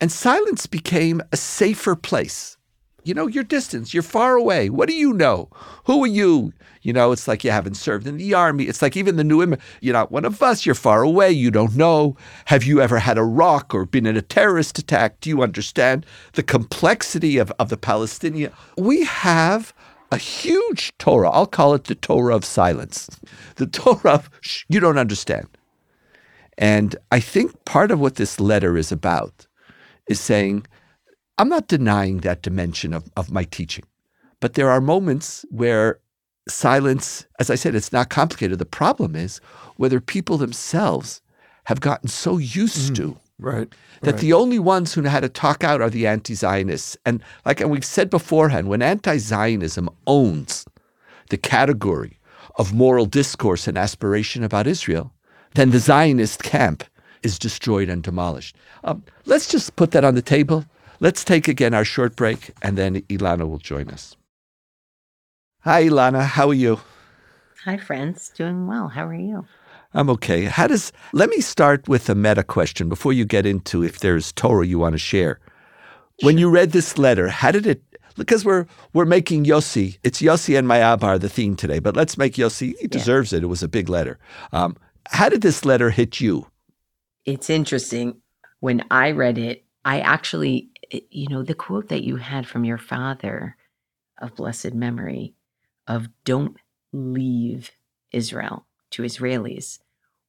And 0.00 0.12
silence 0.12 0.66
became 0.66 1.22
a 1.32 1.36
safer 1.36 1.96
place. 1.96 2.57
You 3.08 3.14
know, 3.14 3.26
your 3.26 3.42
distance, 3.42 3.94
you're 3.94 4.02
far 4.02 4.34
away. 4.34 4.68
What 4.68 4.86
do 4.86 4.94
you 4.94 5.14
know? 5.14 5.48
Who 5.86 6.04
are 6.04 6.06
you? 6.06 6.52
You 6.82 6.92
know, 6.92 7.10
it's 7.10 7.26
like 7.26 7.42
you 7.42 7.50
haven't 7.50 7.76
served 7.76 8.06
in 8.06 8.18
the 8.18 8.34
army. 8.34 8.64
It's 8.64 8.82
like 8.82 8.98
even 8.98 9.16
the 9.16 9.24
new 9.24 9.42
image, 9.42 9.60
you're 9.80 9.94
not 9.94 10.12
one 10.12 10.26
of 10.26 10.42
us. 10.42 10.66
You're 10.66 10.74
far 10.74 11.00
away. 11.00 11.30
You 11.30 11.50
don't 11.50 11.74
know. 11.74 12.18
Have 12.44 12.64
you 12.64 12.82
ever 12.82 12.98
had 12.98 13.16
a 13.16 13.24
rock 13.24 13.74
or 13.74 13.86
been 13.86 14.04
in 14.04 14.18
a 14.18 14.20
terrorist 14.20 14.78
attack? 14.78 15.20
Do 15.20 15.30
you 15.30 15.42
understand 15.42 16.04
the 16.34 16.42
complexity 16.42 17.38
of, 17.38 17.50
of 17.58 17.70
the 17.70 17.78
Palestinian? 17.78 18.52
We 18.76 19.06
have 19.06 19.72
a 20.12 20.18
huge 20.18 20.92
Torah. 20.98 21.30
I'll 21.30 21.46
call 21.46 21.72
it 21.72 21.84
the 21.84 21.94
Torah 21.94 22.36
of 22.36 22.44
silence. 22.44 23.08
The 23.56 23.66
Torah 23.66 24.16
of 24.16 24.30
you 24.68 24.80
don't 24.80 24.98
understand. 24.98 25.48
And 26.58 26.94
I 27.10 27.20
think 27.20 27.64
part 27.64 27.90
of 27.90 28.00
what 28.00 28.16
this 28.16 28.38
letter 28.38 28.76
is 28.76 28.92
about 28.92 29.46
is 30.08 30.20
saying, 30.20 30.66
I'm 31.38 31.48
not 31.48 31.68
denying 31.68 32.18
that 32.18 32.42
dimension 32.42 32.92
of, 32.92 33.10
of 33.16 33.30
my 33.30 33.44
teaching, 33.44 33.84
but 34.40 34.54
there 34.54 34.70
are 34.70 34.80
moments 34.80 35.44
where 35.50 36.00
silence, 36.48 37.26
as 37.38 37.50
I 37.50 37.54
said, 37.54 37.74
it's 37.74 37.92
not 37.92 38.08
complicated. 38.08 38.58
The 38.58 38.66
problem 38.66 39.14
is 39.14 39.40
whether 39.76 40.00
people 40.00 40.36
themselves 40.38 41.20
have 41.64 41.80
gotten 41.80 42.08
so 42.08 42.38
used 42.38 42.96
to 42.96 43.16
Right. 43.40 43.72
that 44.02 44.18
the 44.18 44.32
only 44.32 44.58
ones 44.58 44.92
who 44.92 45.02
know 45.02 45.10
how 45.10 45.20
to 45.20 45.28
talk 45.28 45.62
out 45.62 45.80
are 45.80 45.90
the 45.90 46.08
anti-Zionists. 46.08 46.96
And 47.06 47.22
like 47.46 47.60
and 47.60 47.70
we've 47.70 47.84
said 47.84 48.10
beforehand, 48.10 48.68
when 48.68 48.82
anti-Zionism 48.82 49.88
owns 50.08 50.66
the 51.30 51.36
category 51.36 52.18
of 52.56 52.72
moral 52.74 53.06
discourse 53.06 53.68
and 53.68 53.78
aspiration 53.78 54.42
about 54.42 54.66
Israel, 54.66 55.12
then 55.54 55.70
the 55.70 55.78
Zionist 55.78 56.42
camp 56.42 56.82
is 57.22 57.38
destroyed 57.38 57.88
and 57.88 58.02
demolished. 58.02 58.56
Um, 58.82 59.04
let's 59.26 59.48
just 59.48 59.76
put 59.76 59.92
that 59.92 60.04
on 60.04 60.16
the 60.16 60.22
table. 60.22 60.64
Let's 61.00 61.24
take 61.24 61.46
again 61.46 61.74
our 61.74 61.84
short 61.84 62.16
break, 62.16 62.50
and 62.60 62.76
then 62.76 63.02
Ilana 63.02 63.48
will 63.48 63.58
join 63.58 63.88
us. 63.88 64.16
Hi, 65.60 65.84
Ilana. 65.84 66.24
How 66.24 66.48
are 66.48 66.54
you? 66.54 66.80
Hi, 67.64 67.76
friends. 67.76 68.30
Doing 68.30 68.66
well. 68.66 68.88
How 68.88 69.06
are 69.06 69.14
you? 69.14 69.46
I'm 69.94 70.10
okay. 70.10 70.44
How 70.44 70.66
does 70.66 70.92
let 71.12 71.30
me 71.30 71.40
start 71.40 71.88
with 71.88 72.08
a 72.08 72.14
meta 72.14 72.42
question 72.42 72.88
before 72.88 73.12
you 73.12 73.24
get 73.24 73.46
into 73.46 73.82
if 73.82 74.00
there's 74.00 74.32
Torah 74.32 74.66
you 74.66 74.78
want 74.78 74.94
to 74.94 74.98
share. 74.98 75.40
When 76.22 76.36
you 76.36 76.50
read 76.50 76.72
this 76.72 76.98
letter, 76.98 77.28
how 77.28 77.52
did 77.52 77.66
it 77.66 77.82
because 78.16 78.44
we're 78.44 78.66
we're 78.92 79.04
making 79.04 79.44
Yossi, 79.44 79.98
it's 80.02 80.20
Yossi 80.20 80.58
and 80.58 80.66
my 80.66 80.78
Abba 80.78 81.18
the 81.18 81.28
theme 81.28 81.56
today, 81.56 81.78
but 81.78 81.96
let's 81.96 82.18
make 82.18 82.34
Yossi. 82.34 82.74
He 82.78 82.88
deserves 82.88 83.32
it. 83.32 83.42
It 83.42 83.46
was 83.46 83.62
a 83.62 83.68
big 83.68 83.88
letter. 83.88 84.18
Um, 84.52 84.76
how 85.06 85.28
did 85.28 85.42
this 85.42 85.64
letter 85.64 85.90
hit 85.90 86.20
you? 86.20 86.46
It's 87.24 87.48
interesting. 87.48 88.20
When 88.60 88.84
I 88.90 89.12
read 89.12 89.38
it, 89.38 89.64
I 89.84 90.00
actually, 90.00 90.70
you 90.90 91.28
know, 91.28 91.42
the 91.42 91.54
quote 91.54 91.88
that 91.88 92.04
you 92.04 92.16
had 92.16 92.46
from 92.46 92.64
your 92.64 92.78
father 92.78 93.56
of 94.20 94.34
blessed 94.36 94.74
memory 94.74 95.34
of 95.86 96.08
don't 96.24 96.56
leave 96.92 97.70
Israel 98.12 98.66
to 98.90 99.02
Israelis. 99.02 99.78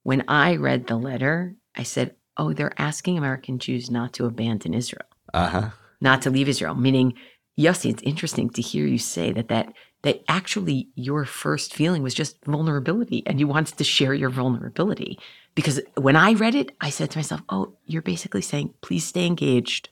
When 0.04 0.24
I 0.28 0.56
read 0.56 0.88
the 0.88 0.96
letter, 0.98 1.56
I 1.76 1.84
said, 1.84 2.16
oh, 2.38 2.54
they're 2.54 2.80
asking 2.80 3.18
American 3.18 3.60
Jews 3.60 3.90
not 3.92 4.14
to 4.14 4.26
abandon 4.26 4.74
Israel. 4.74 5.06
Uh 5.34 5.48
huh. 5.48 5.70
not 6.02 6.22
to 6.24 6.30
leave 6.30 6.50
Israel. 6.50 6.76
Meaning, 6.76 7.14
Yossi, 7.58 7.90
it's 7.92 8.04
interesting 8.04 8.50
to 8.52 8.62
hear 8.62 8.86
you 8.88 8.98
say 8.98 9.32
that 9.34 9.50
that 9.50 9.74
that 10.02 10.24
actually 10.30 10.88
your 10.96 11.26
first 11.26 11.74
feeling 11.74 12.02
was 12.02 12.14
just 12.14 12.38
vulnerability, 12.46 13.22
and 13.26 13.40
you 13.40 13.48
wanted 13.48 13.78
to 13.78 13.84
share 13.84 14.14
your 14.14 14.30
vulnerability. 14.30 15.20
Because 15.56 15.82
when 15.96 16.16
I 16.16 16.34
read 16.34 16.56
it, 16.56 16.72
I 16.80 16.90
said 16.90 17.12
to 17.12 17.18
myself, 17.18 17.42
"Oh, 17.50 17.74
you're 17.86 18.02
basically 18.02 18.42
saying, 18.42 18.74
please 18.82 19.06
stay 19.06 19.26
engaged, 19.28 19.90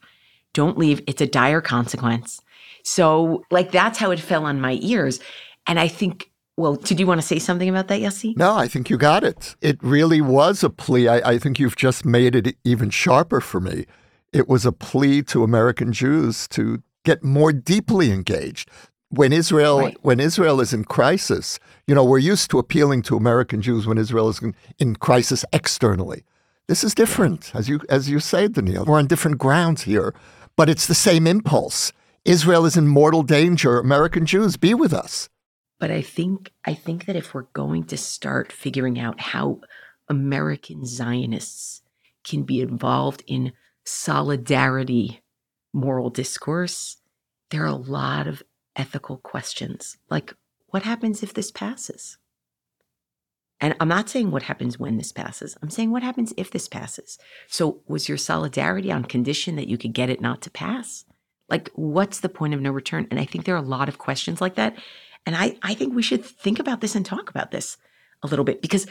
don't 0.61 0.77
leave. 0.83 0.99
It's 1.09 1.21
a 1.27 1.29
dire 1.39 1.61
consequence." 1.75 2.29
So, 2.95 3.05
like 3.57 3.69
that's 3.79 3.97
how 4.01 4.09
it 4.15 4.19
fell 4.29 4.43
on 4.51 4.57
my 4.67 4.75
ears, 4.93 5.15
and 5.69 5.77
I 5.85 5.87
think. 5.99 6.15
Well, 6.63 6.75
did 6.89 6.97
you 6.99 7.07
want 7.11 7.21
to 7.23 7.27
say 7.33 7.39
something 7.47 7.69
about 7.73 7.87
that, 7.89 7.99
Yossi? 8.05 8.29
No, 8.45 8.51
I 8.65 8.67
think 8.73 8.83
you 8.91 8.97
got 9.11 9.21
it. 9.31 9.41
It 9.69 9.77
really 9.95 10.21
was 10.21 10.55
a 10.63 10.71
plea. 10.83 11.05
I, 11.15 11.17
I 11.33 11.35
think 11.41 11.53
you've 11.59 11.79
just 11.87 12.01
made 12.17 12.33
it 12.39 12.47
even 12.71 12.89
sharper 13.03 13.41
for 13.51 13.59
me. 13.69 13.77
It 14.39 14.45
was 14.53 14.63
a 14.65 14.71
plea 14.87 15.17
to 15.31 15.43
American 15.49 15.89
Jews 16.01 16.47
to 16.57 16.63
get 17.09 17.19
more 17.37 17.51
deeply 17.73 18.07
engaged. 18.19 18.65
When 19.19 19.31
Israel 19.41 19.77
Right. 19.79 19.97
when 20.09 20.19
Israel 20.29 20.57
is 20.65 20.71
in 20.77 20.83
crisis, 20.97 21.45
you 21.87 21.93
know, 21.95 22.05
we're 22.11 22.25
used 22.33 22.47
to 22.51 22.57
appealing 22.63 23.01
to 23.03 23.13
American 23.23 23.59
Jews 23.67 23.83
when 23.89 23.97
Israel 24.05 24.27
is 24.33 24.37
in, 24.45 24.51
in 24.83 24.89
crisis 25.07 25.41
externally. 25.59 26.21
This 26.71 26.81
is 26.87 26.93
different, 27.03 27.41
as 27.59 27.65
you 27.71 27.77
as 27.97 28.03
you 28.13 28.19
say, 28.31 28.41
Donniel. 28.55 28.83
We're 28.87 29.01
on 29.03 29.07
different 29.13 29.37
grounds 29.45 29.81
here, 29.91 30.09
but 30.57 30.67
it's 30.67 30.87
the 30.87 30.95
same 30.95 31.25
impulse. 31.25 31.93
Israel 32.25 32.65
is 32.65 32.75
in 32.75 32.89
mortal 32.89 33.23
danger. 33.23 33.79
American 33.79 34.25
Jews, 34.25 34.57
be 34.57 34.73
with 34.73 34.93
us. 34.93 35.29
But 35.79 35.91
I 35.91 36.01
think 36.01 36.51
I 36.65 36.73
think 36.73 37.05
that 37.05 37.15
if 37.15 37.33
we're 37.33 37.43
going 37.53 37.85
to 37.85 37.97
start 37.97 38.51
figuring 38.51 38.99
out 38.99 39.21
how 39.21 39.61
American 40.09 40.85
Zionists 40.85 41.83
can 42.23 42.43
be 42.43 42.59
involved 42.61 43.23
in 43.27 43.53
solidarity 43.85 45.21
moral 45.71 46.09
discourse, 46.09 46.97
there 47.51 47.63
are 47.63 47.67
a 47.67 47.75
lot 47.75 48.27
of 48.27 48.43
ethical 48.75 49.17
questions. 49.17 49.97
Like 50.09 50.33
what 50.67 50.83
happens 50.83 51.23
if 51.23 51.33
this 51.33 51.51
passes? 51.51 52.17
And 53.59 53.75
I'm 53.79 53.87
not 53.87 54.09
saying 54.09 54.31
what 54.31 54.43
happens 54.43 54.77
when 54.77 54.97
this 54.97 55.11
passes. 55.11 55.57
I'm 55.61 55.69
saying 55.69 55.91
what 55.91 56.03
happens 56.03 56.33
if 56.37 56.51
this 56.51 56.67
passes. 56.67 57.17
So 57.47 57.81
was 57.87 58.07
your 58.07 58.17
solidarity 58.17 58.91
on 58.91 59.05
condition 59.05 59.55
that 59.55 59.67
you 59.67 59.77
could 59.77 59.93
get 59.93 60.09
it 60.09 60.21
not 60.21 60.41
to 60.43 60.51
pass? 60.51 61.05
Like 61.49 61.69
what's 61.73 62.19
the 62.19 62.29
point 62.29 62.53
of 62.53 62.61
no 62.61 62.71
return? 62.71 63.07
And 63.09 63.19
I 63.19 63.25
think 63.25 63.45
there 63.45 63.55
are 63.55 63.63
a 63.63 63.67
lot 63.67 63.89
of 63.89 63.97
questions 63.97 64.41
like 64.41 64.55
that. 64.55 64.77
And 65.25 65.35
I, 65.35 65.57
I 65.63 65.73
think 65.73 65.95
we 65.95 66.03
should 66.03 66.23
think 66.23 66.59
about 66.59 66.81
this 66.81 66.95
and 66.95 67.05
talk 67.05 67.29
about 67.29 67.51
this 67.51 67.77
a 68.23 68.27
little 68.27 68.45
bit 68.45 68.61
because 68.61 68.87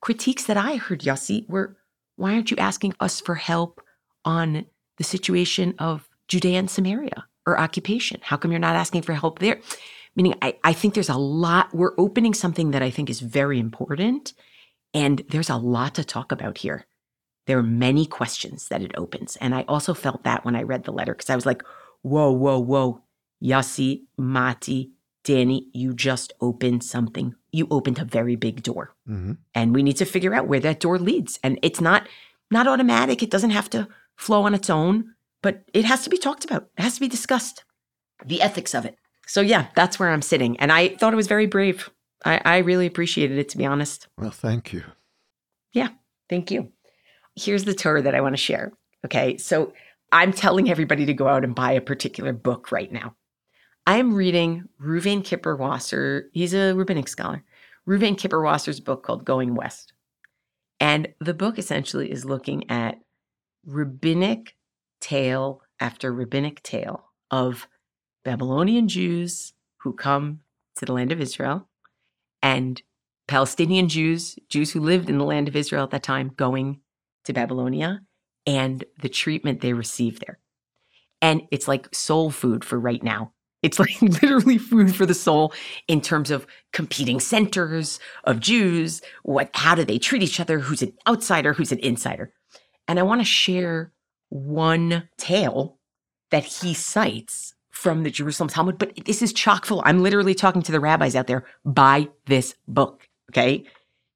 critiques 0.00 0.44
that 0.44 0.56
I 0.56 0.76
heard, 0.76 1.00
Yossi, 1.00 1.48
were 1.48 1.76
why 2.16 2.34
aren't 2.34 2.50
you 2.50 2.56
asking 2.58 2.94
us 3.00 3.20
for 3.20 3.34
help 3.34 3.80
on 4.24 4.66
the 4.98 5.04
situation 5.04 5.74
of 5.78 6.08
Judea 6.28 6.58
and 6.58 6.70
Samaria 6.70 7.26
or 7.46 7.58
occupation? 7.58 8.20
How 8.22 8.36
come 8.36 8.52
you're 8.52 8.60
not 8.60 8.76
asking 8.76 9.02
for 9.02 9.14
help 9.14 9.38
there? 9.38 9.60
Meaning, 10.14 10.34
I, 10.42 10.58
I 10.62 10.72
think 10.72 10.94
there's 10.94 11.08
a 11.08 11.16
lot, 11.16 11.74
we're 11.74 11.94
opening 11.98 12.34
something 12.34 12.72
that 12.72 12.82
I 12.82 12.90
think 12.90 13.08
is 13.08 13.20
very 13.20 13.58
important. 13.58 14.34
And 14.92 15.22
there's 15.30 15.50
a 15.50 15.56
lot 15.56 15.94
to 15.94 16.04
talk 16.04 16.32
about 16.32 16.58
here. 16.58 16.86
There 17.46 17.58
are 17.58 17.62
many 17.62 18.06
questions 18.06 18.68
that 18.68 18.82
it 18.82 18.92
opens. 18.96 19.36
And 19.36 19.54
I 19.54 19.64
also 19.66 19.94
felt 19.94 20.24
that 20.24 20.44
when 20.44 20.54
I 20.54 20.62
read 20.62 20.84
the 20.84 20.92
letter 20.92 21.14
because 21.14 21.30
I 21.30 21.34
was 21.34 21.46
like, 21.46 21.62
whoa, 22.02 22.30
whoa, 22.30 22.58
whoa, 22.58 23.02
Yossi, 23.42 24.02
Matti, 24.18 24.90
Danny, 25.24 25.68
you 25.72 25.94
just 25.94 26.32
opened 26.40 26.84
something. 26.84 27.34
You 27.50 27.66
opened 27.70 27.98
a 27.98 28.04
very 28.04 28.36
big 28.36 28.62
door. 28.62 28.94
Mhm. 29.08 29.38
And 29.54 29.74
we 29.74 29.82
need 29.82 29.96
to 29.96 30.04
figure 30.04 30.34
out 30.34 30.48
where 30.48 30.60
that 30.60 30.80
door 30.80 30.98
leads. 30.98 31.38
And 31.42 31.58
it's 31.62 31.80
not 31.80 32.08
not 32.50 32.68
automatic. 32.68 33.22
It 33.22 33.30
doesn't 33.30 33.50
have 33.50 33.70
to 33.70 33.88
flow 34.14 34.42
on 34.42 34.54
its 34.54 34.68
own, 34.68 35.14
but 35.40 35.62
it 35.72 35.86
has 35.86 36.02
to 36.04 36.10
be 36.10 36.18
talked 36.18 36.44
about. 36.44 36.68
It 36.76 36.82
has 36.82 36.94
to 36.94 37.00
be 37.00 37.08
discussed. 37.08 37.64
The 38.26 38.42
ethics 38.42 38.74
of 38.74 38.84
it. 38.84 38.98
So 39.26 39.40
yeah, 39.40 39.68
that's 39.74 39.98
where 39.98 40.10
I'm 40.10 40.22
sitting. 40.22 40.58
And 40.60 40.72
I 40.72 40.96
thought 40.96 41.12
it 41.12 41.16
was 41.16 41.26
very 41.26 41.46
brave. 41.46 41.90
I, 42.24 42.40
I 42.44 42.58
really 42.58 42.86
appreciated 42.86 43.38
it 43.38 43.48
to 43.50 43.58
be 43.58 43.66
honest. 43.66 44.08
Well, 44.18 44.30
thank 44.30 44.72
you. 44.72 44.82
Yeah, 45.72 45.88
thank 46.28 46.50
you. 46.50 46.70
Here's 47.34 47.64
the 47.64 47.74
Torah 47.74 48.02
that 48.02 48.14
I 48.14 48.20
want 48.20 48.34
to 48.34 48.42
share. 48.42 48.72
Okay. 49.04 49.36
So 49.38 49.72
I'm 50.12 50.32
telling 50.32 50.70
everybody 50.70 51.06
to 51.06 51.14
go 51.14 51.28
out 51.28 51.44
and 51.44 51.54
buy 51.54 51.72
a 51.72 51.80
particular 51.80 52.32
book 52.32 52.70
right 52.70 52.92
now. 52.92 53.14
I 53.86 53.96
am 53.96 54.14
reading 54.14 54.68
Reuven 54.80 55.22
Kiperwasser. 55.22 56.24
He's 56.32 56.54
a 56.54 56.72
rabbinic 56.74 57.08
scholar. 57.08 57.42
Reuven 57.88 58.16
Kiperwasser's 58.16 58.78
book 58.78 59.02
called 59.02 59.24
Going 59.24 59.54
West. 59.54 59.92
And 60.78 61.08
the 61.20 61.34
book 61.34 61.58
essentially 61.58 62.10
is 62.10 62.24
looking 62.24 62.70
at 62.70 63.00
rabbinic 63.64 64.54
tale 65.00 65.62
after 65.80 66.12
rabbinic 66.12 66.62
tale 66.62 67.04
of 67.30 67.66
Babylonian 68.24 68.88
Jews 68.88 69.52
who 69.78 69.92
come 69.92 70.40
to 70.76 70.84
the 70.84 70.92
land 70.92 71.12
of 71.12 71.20
Israel 71.20 71.68
and 72.42 72.80
Palestinian 73.28 73.88
Jews, 73.88 74.36
Jews 74.48 74.72
who 74.72 74.80
lived 74.80 75.08
in 75.08 75.18
the 75.18 75.24
land 75.24 75.48
of 75.48 75.56
Israel 75.56 75.84
at 75.84 75.90
that 75.90 76.02
time, 76.02 76.32
going 76.36 76.80
to 77.24 77.32
Babylonia 77.32 78.00
and 78.46 78.84
the 79.00 79.08
treatment 79.08 79.60
they 79.60 79.72
received 79.72 80.24
there. 80.26 80.38
And 81.20 81.42
it's 81.50 81.68
like 81.68 81.94
soul 81.94 82.30
food 82.30 82.64
for 82.64 82.78
right 82.78 83.02
now. 83.02 83.32
It's 83.62 83.78
like 83.78 84.00
literally 84.02 84.58
food 84.58 84.94
for 84.94 85.06
the 85.06 85.14
soul 85.14 85.52
in 85.86 86.00
terms 86.00 86.30
of 86.30 86.46
competing 86.72 87.20
centers 87.20 88.00
of 88.24 88.40
Jews. 88.40 89.00
What, 89.22 89.50
how 89.54 89.74
do 89.74 89.84
they 89.84 89.98
treat 89.98 90.22
each 90.22 90.40
other? 90.40 90.58
Who's 90.58 90.82
an 90.82 90.92
outsider? 91.06 91.52
Who's 91.52 91.72
an 91.72 91.78
insider? 91.78 92.32
And 92.88 92.98
I 92.98 93.02
want 93.02 93.20
to 93.20 93.24
share 93.24 93.92
one 94.28 95.08
tale 95.16 95.78
that 96.30 96.44
he 96.44 96.74
cites 96.74 97.51
from 97.82 98.04
the 98.04 98.10
Jerusalem 98.10 98.48
Talmud, 98.48 98.78
but 98.78 98.92
this 99.06 99.22
is 99.22 99.32
chock 99.32 99.66
full. 99.66 99.82
I'm 99.84 100.04
literally 100.04 100.34
talking 100.34 100.62
to 100.62 100.70
the 100.70 100.78
rabbis 100.78 101.16
out 101.16 101.26
there. 101.26 101.44
Buy 101.64 102.08
this 102.26 102.54
book. 102.68 103.08
Okay. 103.30 103.64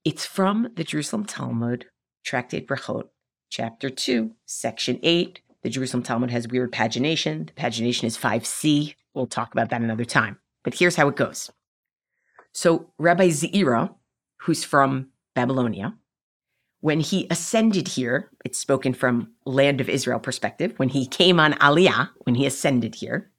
It's 0.04 0.24
from 0.24 0.68
the 0.76 0.84
Jerusalem 0.84 1.24
Talmud, 1.24 1.86
Tractate 2.24 2.68
Brachot, 2.68 3.08
chapter 3.50 3.90
2, 3.90 4.30
section 4.46 5.00
8. 5.02 5.40
The 5.62 5.68
Jerusalem 5.68 6.04
Talmud 6.04 6.30
has 6.30 6.46
weird 6.46 6.70
pagination. 6.70 7.48
The 7.48 7.54
pagination 7.54 8.04
is 8.04 8.16
5c. 8.16 8.94
We'll 9.14 9.26
talk 9.26 9.50
about 9.52 9.70
that 9.70 9.82
another 9.82 10.04
time. 10.04 10.38
But 10.62 10.74
here's 10.74 10.94
how 10.94 11.08
it 11.08 11.16
goes. 11.16 11.50
So, 12.52 12.92
Rabbi 12.98 13.30
Zeira, 13.30 13.92
who's 14.42 14.62
from 14.62 15.08
Babylonia, 15.34 15.96
when 16.80 17.00
he 17.00 17.26
ascended 17.30 17.88
here, 17.88 18.30
it's 18.44 18.60
spoken 18.60 18.94
from 18.94 19.32
land 19.44 19.80
of 19.80 19.88
Israel 19.88 20.20
perspective, 20.20 20.74
when 20.76 20.90
he 20.90 21.04
came 21.04 21.40
on 21.40 21.54
Aliyah, 21.54 22.10
when 22.18 22.36
he 22.36 22.46
ascended 22.46 22.94
here, 22.94 23.32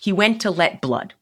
he 0.00 0.12
went 0.12 0.40
to 0.40 0.50
let 0.50 0.80
blood. 0.80 1.14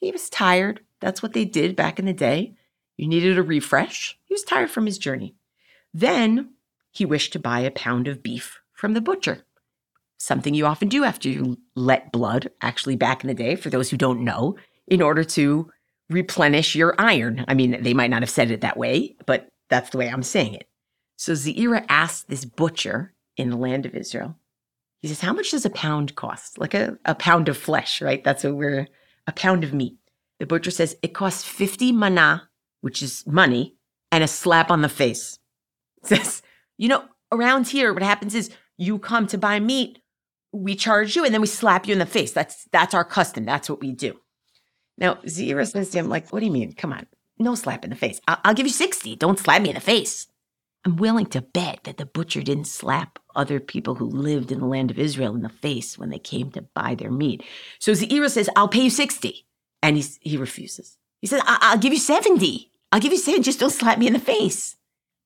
He 0.00 0.10
was 0.10 0.30
tired. 0.30 0.80
That's 1.00 1.22
what 1.22 1.32
they 1.32 1.44
did 1.44 1.76
back 1.76 1.98
in 1.98 2.06
the 2.06 2.12
day. 2.12 2.54
You 2.96 3.06
needed 3.06 3.38
a 3.38 3.42
refresh. 3.42 4.18
He 4.24 4.34
was 4.34 4.42
tired 4.42 4.70
from 4.70 4.86
his 4.86 4.98
journey. 4.98 5.34
Then 5.94 6.50
he 6.90 7.04
wished 7.04 7.32
to 7.32 7.38
buy 7.38 7.60
a 7.60 7.70
pound 7.70 8.08
of 8.08 8.22
beef 8.22 8.60
from 8.72 8.94
the 8.94 9.00
butcher. 9.00 9.44
Something 10.18 10.54
you 10.54 10.66
often 10.66 10.88
do 10.88 11.04
after 11.04 11.28
you 11.28 11.58
let 11.76 12.10
blood, 12.10 12.50
actually, 12.60 12.96
back 12.96 13.22
in 13.22 13.28
the 13.28 13.34
day, 13.34 13.54
for 13.54 13.70
those 13.70 13.90
who 13.90 13.96
don't 13.96 14.24
know, 14.24 14.56
in 14.88 15.00
order 15.00 15.22
to 15.22 15.70
replenish 16.10 16.74
your 16.74 16.94
iron. 16.98 17.44
I 17.46 17.54
mean, 17.54 17.82
they 17.82 17.94
might 17.94 18.10
not 18.10 18.22
have 18.22 18.30
said 18.30 18.50
it 18.50 18.62
that 18.62 18.76
way, 18.76 19.16
but 19.26 19.48
that's 19.68 19.90
the 19.90 19.98
way 19.98 20.08
I'm 20.08 20.22
saying 20.22 20.54
it. 20.54 20.68
So 21.16 21.32
Zeira 21.32 21.84
asked 21.88 22.28
this 22.28 22.44
butcher 22.44 23.12
in 23.36 23.50
the 23.50 23.56
land 23.56 23.86
of 23.86 23.94
Israel, 23.94 24.36
he 25.00 25.08
says, 25.08 25.20
How 25.20 25.32
much 25.32 25.50
does 25.50 25.64
a 25.64 25.70
pound 25.70 26.14
cost? 26.14 26.58
Like 26.58 26.74
a, 26.74 26.98
a 27.04 27.14
pound 27.14 27.48
of 27.48 27.56
flesh, 27.56 28.02
right? 28.02 28.22
That's 28.22 28.44
what 28.44 28.56
we're, 28.56 28.88
a 29.26 29.32
pound 29.32 29.64
of 29.64 29.72
meat. 29.72 29.96
The 30.38 30.46
butcher 30.46 30.70
says, 30.70 30.96
It 31.02 31.14
costs 31.14 31.44
50 31.44 31.92
mana, 31.92 32.48
which 32.80 33.02
is 33.02 33.24
money, 33.26 33.76
and 34.10 34.24
a 34.24 34.28
slap 34.28 34.70
on 34.70 34.82
the 34.82 34.88
face. 34.88 35.38
Says, 36.02 36.42
You 36.76 36.88
know, 36.88 37.04
around 37.30 37.68
here, 37.68 37.92
what 37.92 38.02
happens 38.02 38.34
is 38.34 38.50
you 38.76 38.98
come 38.98 39.26
to 39.28 39.38
buy 39.38 39.60
meat, 39.60 40.00
we 40.52 40.74
charge 40.74 41.14
you, 41.16 41.24
and 41.24 41.34
then 41.34 41.40
we 41.40 41.46
slap 41.46 41.86
you 41.86 41.92
in 41.92 41.98
the 41.98 42.06
face. 42.06 42.32
That's 42.32 42.66
that's 42.72 42.94
our 42.94 43.04
custom. 43.04 43.44
That's 43.44 43.68
what 43.68 43.80
we 43.80 43.92
do. 43.92 44.18
Now, 44.96 45.14
Zeira 45.26 45.70
says 45.70 45.90
to 45.90 45.98
him, 45.98 46.08
like, 46.08 46.32
what 46.32 46.40
do 46.40 46.46
you 46.46 46.52
mean? 46.52 46.72
Come 46.72 46.92
on. 46.92 47.06
No 47.38 47.54
slap 47.54 47.84
in 47.84 47.90
the 47.90 47.96
face. 47.96 48.20
I'll, 48.26 48.38
I'll 48.44 48.54
give 48.54 48.66
you 48.66 48.72
60. 48.72 49.14
Don't 49.16 49.38
slap 49.38 49.62
me 49.62 49.68
in 49.68 49.76
the 49.76 49.80
face. 49.80 50.26
I'm 50.84 50.96
willing 50.96 51.26
to 51.26 51.42
bet 51.42 51.80
that 51.84 51.96
the 51.96 52.06
butcher 52.06 52.42
didn't 52.42 52.66
slap 52.66 53.18
other 53.34 53.60
people 53.60 53.96
who 53.96 54.06
lived 54.06 54.50
in 54.52 54.60
the 54.60 54.66
land 54.66 54.90
of 54.90 54.98
Israel 54.98 55.34
in 55.34 55.42
the 55.42 55.48
face 55.48 55.98
when 55.98 56.10
they 56.10 56.18
came 56.18 56.50
to 56.52 56.62
buy 56.62 56.94
their 56.94 57.10
meat. 57.10 57.42
So 57.78 57.92
Zeira 57.92 58.30
says, 58.30 58.48
I'll 58.56 58.68
pay 58.68 58.82
you 58.82 58.90
60. 58.90 59.46
And 59.82 59.96
he's, 59.96 60.18
he 60.22 60.36
refuses. 60.36 60.96
He 61.20 61.26
says, 61.26 61.42
I- 61.44 61.58
I'll 61.60 61.78
give 61.78 61.92
you 61.92 61.98
70. 61.98 62.70
I'll 62.92 63.00
give 63.00 63.12
you 63.12 63.18
70. 63.18 63.42
Just 63.42 63.60
don't 63.60 63.70
slap 63.70 63.98
me 63.98 64.06
in 64.06 64.12
the 64.12 64.18
face. 64.18 64.76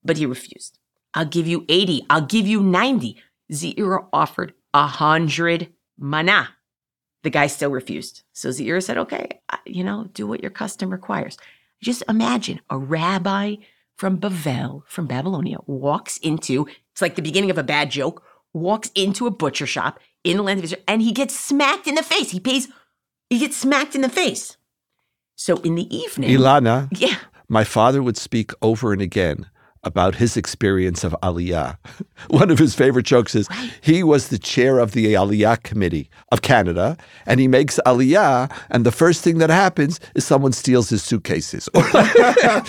But 0.04 0.16
he 0.16 0.26
refused. 0.26 0.78
I'll 1.14 1.26
give 1.26 1.46
you 1.46 1.64
80. 1.68 2.06
I'll 2.10 2.26
give 2.26 2.46
you 2.46 2.62
90. 2.62 3.16
Zeira 3.52 4.06
offered 4.12 4.54
a 4.74 4.86
hundred 4.86 5.72
mana. 5.98 6.48
The 7.22 7.30
guy 7.30 7.46
still 7.46 7.70
refused. 7.70 8.22
So 8.32 8.48
Zeira 8.48 8.82
said, 8.82 8.98
okay, 8.98 9.40
you 9.64 9.84
know, 9.84 10.08
do 10.12 10.26
what 10.26 10.40
your 10.42 10.50
custom 10.50 10.90
requires. 10.90 11.36
Just 11.80 12.02
imagine 12.08 12.60
a 12.70 12.78
rabbi 12.78 13.56
from 14.02 14.16
Bavel, 14.16 14.82
from 14.88 15.06
Babylonia, 15.06 15.58
walks 15.64 16.16
into, 16.16 16.66
it's 16.90 17.00
like 17.00 17.14
the 17.14 17.22
beginning 17.22 17.52
of 17.52 17.56
a 17.56 17.62
bad 17.62 17.88
joke, 17.88 18.24
walks 18.52 18.90
into 18.96 19.28
a 19.28 19.30
butcher 19.30 19.64
shop 19.64 20.00
in 20.24 20.38
the 20.38 20.42
land 20.42 20.58
of 20.58 20.64
Israel, 20.64 20.82
and 20.88 21.00
he 21.00 21.12
gets 21.12 21.38
smacked 21.38 21.86
in 21.86 21.94
the 21.94 22.02
face. 22.02 22.32
He 22.32 22.40
pays, 22.40 22.66
he 23.30 23.38
gets 23.38 23.56
smacked 23.56 23.94
in 23.94 24.00
the 24.00 24.08
face. 24.08 24.56
So 25.36 25.58
in 25.58 25.76
the 25.76 25.86
evening, 25.96 26.36
Ilana, 26.36 26.88
yeah, 26.98 27.14
my 27.48 27.62
father 27.62 28.02
would 28.02 28.16
speak 28.16 28.50
over 28.60 28.92
and 28.92 29.00
again 29.00 29.46
about 29.84 30.14
his 30.14 30.36
experience 30.36 31.02
of 31.02 31.14
Aliyah. 31.22 31.76
One 32.28 32.50
of 32.50 32.58
his 32.58 32.74
favorite 32.74 33.04
jokes 33.04 33.34
is 33.34 33.48
he 33.80 34.02
was 34.04 34.28
the 34.28 34.38
chair 34.38 34.78
of 34.78 34.92
the 34.92 35.06
Aliyah 35.14 35.62
Committee 35.64 36.08
of 36.30 36.42
Canada, 36.42 36.96
and 37.26 37.40
he 37.40 37.48
makes 37.48 37.80
Aliyah, 37.84 38.50
and 38.70 38.86
the 38.86 38.92
first 38.92 39.22
thing 39.24 39.38
that 39.38 39.50
happens 39.50 39.98
is 40.14 40.24
someone 40.24 40.52
steals 40.52 40.88
his 40.88 41.02
suitcases. 41.02 41.68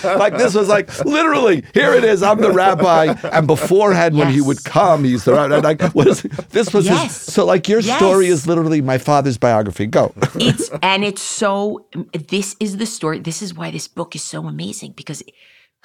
Like 0.04 0.36
this 0.38 0.54
was 0.54 0.68
like 0.68 1.04
literally, 1.04 1.64
here 1.74 1.92
it 1.92 2.04
is. 2.04 2.22
I'm 2.22 2.40
the 2.40 2.50
rabbi, 2.52 3.14
and 3.32 3.46
beforehand 3.46 4.16
when 4.16 4.28
he 4.28 4.40
would 4.40 4.64
come, 4.64 5.04
he's 5.04 5.24
the 5.24 5.32
rabbi. 5.32 5.58
Like, 5.58 5.82
what 5.94 6.06
is, 6.06 6.22
this 6.50 6.72
was 6.72 6.86
Yes. 6.86 7.24
his, 7.24 7.34
so 7.34 7.44
like 7.44 7.68
your 7.68 7.80
Yes. 7.80 7.96
story 7.98 8.26
is 8.26 8.46
literally 8.46 8.80
my 8.80 8.98
father's 8.98 9.38
biography. 9.38 9.86
Go. 9.86 10.12
it's 10.34 10.70
and 10.82 11.04
it's 11.04 11.22
so 11.22 11.86
this 12.28 12.56
is 12.60 12.76
the 12.78 12.86
story 12.86 13.18
this 13.20 13.42
is 13.42 13.54
why 13.54 13.70
this 13.70 13.88
book 13.88 14.14
is 14.14 14.22
so 14.22 14.46
amazing 14.46 14.92
because 14.96 15.22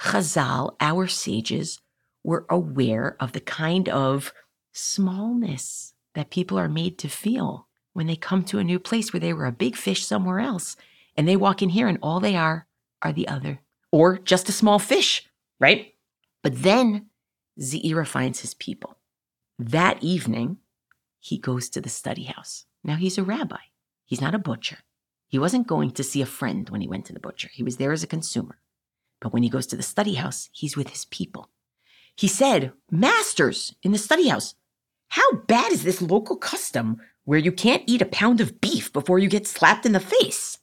chazal 0.00 0.74
our 0.80 1.06
sages 1.06 1.80
were 2.22 2.46
aware 2.48 3.16
of 3.20 3.32
the 3.32 3.40
kind 3.40 3.88
of 3.88 4.32
smallness 4.72 5.94
that 6.14 6.30
people 6.30 6.58
are 6.58 6.68
made 6.68 6.98
to 6.98 7.08
feel 7.08 7.68
when 7.92 8.06
they 8.06 8.16
come 8.16 8.42
to 8.44 8.58
a 8.58 8.64
new 8.64 8.78
place 8.78 9.12
where 9.12 9.20
they 9.20 9.32
were 9.32 9.46
a 9.46 9.52
big 9.52 9.76
fish 9.76 10.04
somewhere 10.04 10.40
else 10.40 10.76
and 11.16 11.26
they 11.26 11.36
walk 11.36 11.62
in 11.62 11.70
here 11.70 11.88
and 11.88 11.98
all 12.02 12.20
they 12.20 12.36
are 12.36 12.66
are 13.02 13.12
the 13.12 13.28
other 13.28 13.60
or 13.92 14.18
just 14.18 14.48
a 14.48 14.52
small 14.52 14.78
fish 14.78 15.28
right 15.58 15.94
but 16.42 16.62
then 16.62 17.06
Zeira 17.60 18.06
finds 18.06 18.40
his 18.40 18.54
people 18.54 18.96
that 19.58 20.02
evening 20.02 20.58
he 21.18 21.36
goes 21.36 21.68
to 21.70 21.80
the 21.80 21.88
study 21.88 22.24
house 22.24 22.64
now 22.84 22.96
he's 22.96 23.18
a 23.18 23.22
rabbi 23.22 23.58
He's 24.10 24.20
not 24.20 24.34
a 24.34 24.40
butcher. 24.40 24.78
He 25.28 25.38
wasn't 25.38 25.68
going 25.68 25.92
to 25.92 26.02
see 26.02 26.20
a 26.20 26.26
friend 26.26 26.68
when 26.68 26.80
he 26.80 26.88
went 26.88 27.04
to 27.06 27.12
the 27.12 27.20
butcher. 27.20 27.48
He 27.52 27.62
was 27.62 27.76
there 27.76 27.92
as 27.92 28.02
a 28.02 28.08
consumer. 28.08 28.58
But 29.20 29.32
when 29.32 29.42
he 29.42 29.48
goes 29.48 29.66
to 29.68 29.76
the 29.76 29.82
study 29.82 30.14
house, 30.14 30.48
he's 30.52 30.76
with 30.76 30.90
his 30.90 31.04
people. 31.06 31.50
He 32.16 32.28
said, 32.28 32.72
Masters 32.90 33.74
in 33.82 33.92
the 33.92 33.98
study 33.98 34.28
house, 34.28 34.54
how 35.08 35.32
bad 35.46 35.72
is 35.72 35.84
this 35.84 36.02
local 36.02 36.36
custom 36.36 37.00
where 37.24 37.38
you 37.38 37.52
can't 37.52 37.82
eat 37.86 38.02
a 38.02 38.06
pound 38.06 38.40
of 38.40 38.60
beef 38.60 38.92
before 38.92 39.18
you 39.18 39.28
get 39.28 39.46
slapped 39.46 39.86
in 39.86 39.92
the 39.92 40.00
face? 40.00 40.58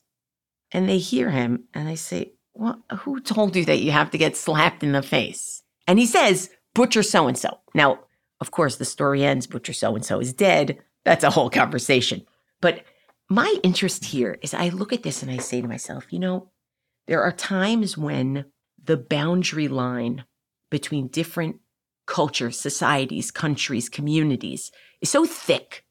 And 0.71 0.87
they 0.87 0.97
hear 0.97 1.29
him 1.31 1.65
and 1.73 1.87
they 1.87 1.95
say, 1.95 2.33
Well, 2.53 2.83
who 2.99 3.19
told 3.19 3.55
you 3.55 3.65
that 3.65 3.79
you 3.79 3.91
have 3.91 4.11
to 4.11 4.17
get 4.17 4.35
slapped 4.35 4.83
in 4.83 4.91
the 4.91 5.01
face? 5.01 5.63
And 5.87 5.99
he 5.99 6.05
says, 6.05 6.49
Butcher 6.73 7.03
so 7.03 7.27
and 7.27 7.37
so. 7.37 7.59
Now, 7.73 7.99
of 8.39 8.51
course, 8.51 8.75
the 8.75 8.85
story 8.85 9.23
ends, 9.23 9.47
Butcher 9.47 9.73
so 9.73 9.95
and 9.95 10.05
so 10.05 10.19
is 10.19 10.33
dead. 10.33 10.79
That's 11.05 11.23
a 11.23 11.29
whole 11.29 11.49
conversation. 11.49 12.25
But 12.61 12.83
my 13.29 13.55
interest 13.63 14.05
here 14.05 14.37
is 14.41 14.53
I 14.53 14.69
look 14.69 14.93
at 14.93 15.03
this 15.03 15.21
and 15.21 15.31
I 15.31 15.37
say 15.37 15.61
to 15.61 15.67
myself, 15.67 16.05
you 16.11 16.19
know, 16.19 16.49
there 17.07 17.23
are 17.23 17.31
times 17.31 17.97
when 17.97 18.45
the 18.83 18.97
boundary 18.97 19.67
line 19.67 20.25
between 20.69 21.07
different 21.07 21.57
cultures, 22.05 22.59
societies, 22.59 23.31
countries, 23.31 23.89
communities 23.89 24.71
is 25.01 25.09
so 25.09 25.25
thick 25.25 25.85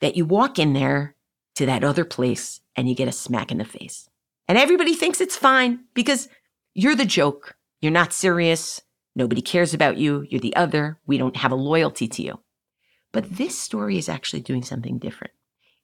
that 0.00 0.16
you 0.16 0.24
walk 0.24 0.58
in 0.58 0.72
there 0.72 1.16
to 1.54 1.66
that 1.66 1.84
other 1.84 2.04
place 2.04 2.60
and 2.76 2.88
you 2.88 2.94
get 2.94 3.08
a 3.08 3.12
smack 3.12 3.50
in 3.50 3.58
the 3.58 3.64
face. 3.64 4.08
And 4.48 4.56
everybody 4.56 4.94
thinks 4.94 5.20
it's 5.20 5.36
fine 5.36 5.84
because 5.94 6.28
you're 6.74 6.96
the 6.96 7.04
joke. 7.04 7.56
You're 7.80 7.92
not 7.92 8.12
serious. 8.12 8.80
Nobody 9.14 9.42
cares 9.42 9.74
about 9.74 9.96
you. 9.96 10.26
You're 10.28 10.40
the 10.40 10.56
other. 10.56 10.98
We 11.06 11.18
don't 11.18 11.36
have 11.36 11.52
a 11.52 11.56
loyalty 11.56 12.08
to 12.08 12.22
you. 12.22 12.40
But 13.12 13.36
this 13.36 13.58
story 13.58 13.98
is 13.98 14.08
actually 14.08 14.40
doing 14.40 14.62
something 14.62 14.98
different. 14.98 15.32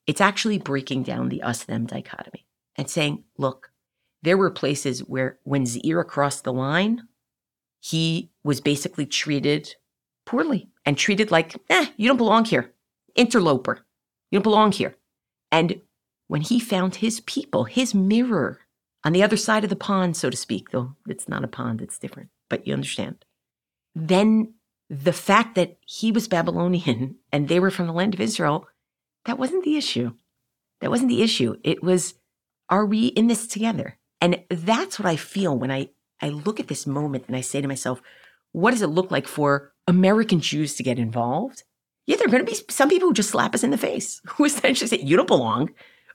It's 0.07 0.21
actually 0.21 0.59
breaking 0.59 1.03
down 1.03 1.29
the 1.29 1.43
us 1.43 1.65
them 1.65 1.87
dichotomy 1.87 2.47
and 2.77 2.89
saying, 2.89 3.25
look, 3.37 3.71
there 4.23 4.37
were 4.37 4.51
places 4.51 5.01
where 5.01 5.39
when 5.45 5.65
Zeira 5.65 6.07
crossed 6.07 6.45
the 6.45 6.53
line, 6.53 7.03
he 7.81 8.31
was 8.43 8.61
basically 8.61 9.07
treated 9.07 9.75
poorly 10.25 10.69
and 10.85 10.99
treated 10.99 11.31
like, 11.31 11.57
eh, 11.71 11.87
you 11.97 12.09
don't 12.09 12.17
belong 12.17 12.45
here. 12.45 12.73
Interloper. 13.15 13.87
You 14.31 14.39
don't 14.39 14.43
belong 14.43 14.73
here. 14.73 14.97
And 15.53 15.81
when 16.29 16.41
he 16.41 16.59
found 16.59 16.97
his 16.97 17.21
people, 17.21 17.65
his 17.65 17.95
mirror 17.95 18.61
on 19.05 19.13
the 19.13 19.23
other 19.23 19.37
side 19.37 19.63
of 19.63 19.71
the 19.71 19.77
pond, 19.77 20.17
so 20.17 20.31
to 20.31 20.37
speak, 20.37 20.71
though 20.71 20.97
it's 21.07 21.29
not 21.29 21.45
a 21.45 21.49
pond, 21.49 21.81
it's 21.81 21.99
different, 21.99 22.31
but 22.49 22.67
you 22.67 22.73
understand. 22.73 23.25
Then 23.95 24.55
the 24.91 25.13
fact 25.13 25.55
that 25.55 25.79
he 25.87 26.11
was 26.11 26.29
Babylonian 26.29 27.17
and 27.33 27.49
they 27.49 27.61
were 27.61 27.71
from 27.71 27.87
the 27.87 27.93
land 27.93 28.15
of 28.15 28.21
Israel, 28.21 28.67
that 29.25 29.39
wasn't 29.39 29.65
the 29.65 29.77
issue. 29.77 30.13
That 30.81 30.91
wasn't 30.91 31.09
the 31.09 31.23
issue. 31.23 31.57
It 31.63 31.83
was, 31.83 32.15
are 32.69 32.85
we 32.85 33.07
in 33.07 33.29
this 33.29 33.47
together? 33.47 33.99
And 34.21 34.43
that's 34.49 34.99
what 34.99 35.07
I 35.07 35.17
feel 35.17 35.57
when 35.57 35.71
I, 35.71 35.91
I 36.21 36.31
look 36.31 36.59
at 36.61 36.69
this 36.69 36.87
moment 36.87 37.25
and 37.27 37.37
I 37.37 37.41
say 37.41 37.61
to 37.61 37.69
myself, 37.69 38.01
what 38.53 38.71
does 38.71 38.83
it 38.83 38.89
look 38.89 39.11
like 39.11 39.29
for 39.29 39.73
American 39.87 40.41
Jews 40.41 40.75
to 40.77 40.83
get 40.83 40.99
involved? 40.99 41.65
Yeah, 42.07 42.17
there 42.17 42.27
are 42.27 42.31
going 42.31 42.45
to 42.45 42.51
be 42.51 42.59
some 42.71 42.89
people 42.89 43.09
who 43.09 43.15
just 43.15 43.31
slap 43.31 43.55
us 43.55 43.65
in 43.65 43.71
the 43.71 43.79
face, 43.79 44.21
who 44.27 44.45
essentially 44.45 44.89
say, 44.89 44.99
you 44.99 45.17
don't 45.17 45.27
belong. 45.27 45.71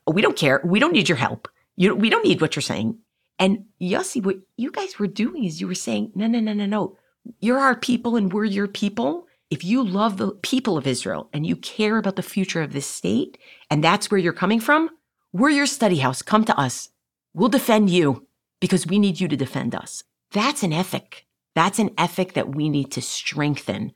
We 0.07 0.21
don't 0.21 0.37
care. 0.37 0.61
We 0.63 0.79
don't 0.79 0.93
need 0.93 1.09
your 1.09 1.17
help. 1.17 1.47
You, 1.75 1.95
we 1.95 2.09
don't 2.09 2.25
need 2.25 2.41
what 2.41 2.55
you're 2.55 2.61
saying. 2.61 2.97
And 3.37 3.65
Yossi, 3.81 4.23
what 4.23 4.37
you 4.57 4.71
guys 4.71 4.99
were 4.99 5.07
doing 5.07 5.45
is 5.45 5.61
you 5.61 5.67
were 5.67 5.75
saying, 5.75 6.11
no, 6.15 6.27
no, 6.27 6.39
no, 6.39 6.53
no, 6.53 6.65
no. 6.65 6.97
You're 7.39 7.59
our 7.59 7.75
people 7.75 8.15
and 8.15 8.31
we're 8.31 8.45
your 8.45 8.67
people. 8.67 9.27
If 9.49 9.63
you 9.63 9.83
love 9.83 10.17
the 10.17 10.31
people 10.31 10.77
of 10.77 10.87
Israel 10.87 11.29
and 11.33 11.45
you 11.45 11.55
care 11.55 11.97
about 11.97 12.15
the 12.15 12.23
future 12.23 12.61
of 12.61 12.73
this 12.73 12.87
state, 12.87 13.37
and 13.69 13.83
that's 13.83 14.09
where 14.09 14.19
you're 14.19 14.33
coming 14.33 14.59
from, 14.59 14.89
we're 15.33 15.49
your 15.49 15.65
study 15.65 15.97
house. 15.97 16.21
Come 16.21 16.45
to 16.45 16.57
us. 16.57 16.89
We'll 17.34 17.50
defend 17.50 17.89
you 17.89 18.28
because 18.60 18.86
we 18.86 19.00
need 19.00 19.20
you 19.20 19.28
to 19.28 19.38
defend 19.38 19.76
us. 19.76 20.04
That's 20.32 20.63
an 20.63 20.74
ethic. 20.74 21.26
That's 21.56 21.80
an 21.80 21.91
ethic 21.98 22.34
that 22.34 22.56
we 22.56 22.70
need 22.70 22.91
to 22.91 23.02
strengthen 23.02 23.94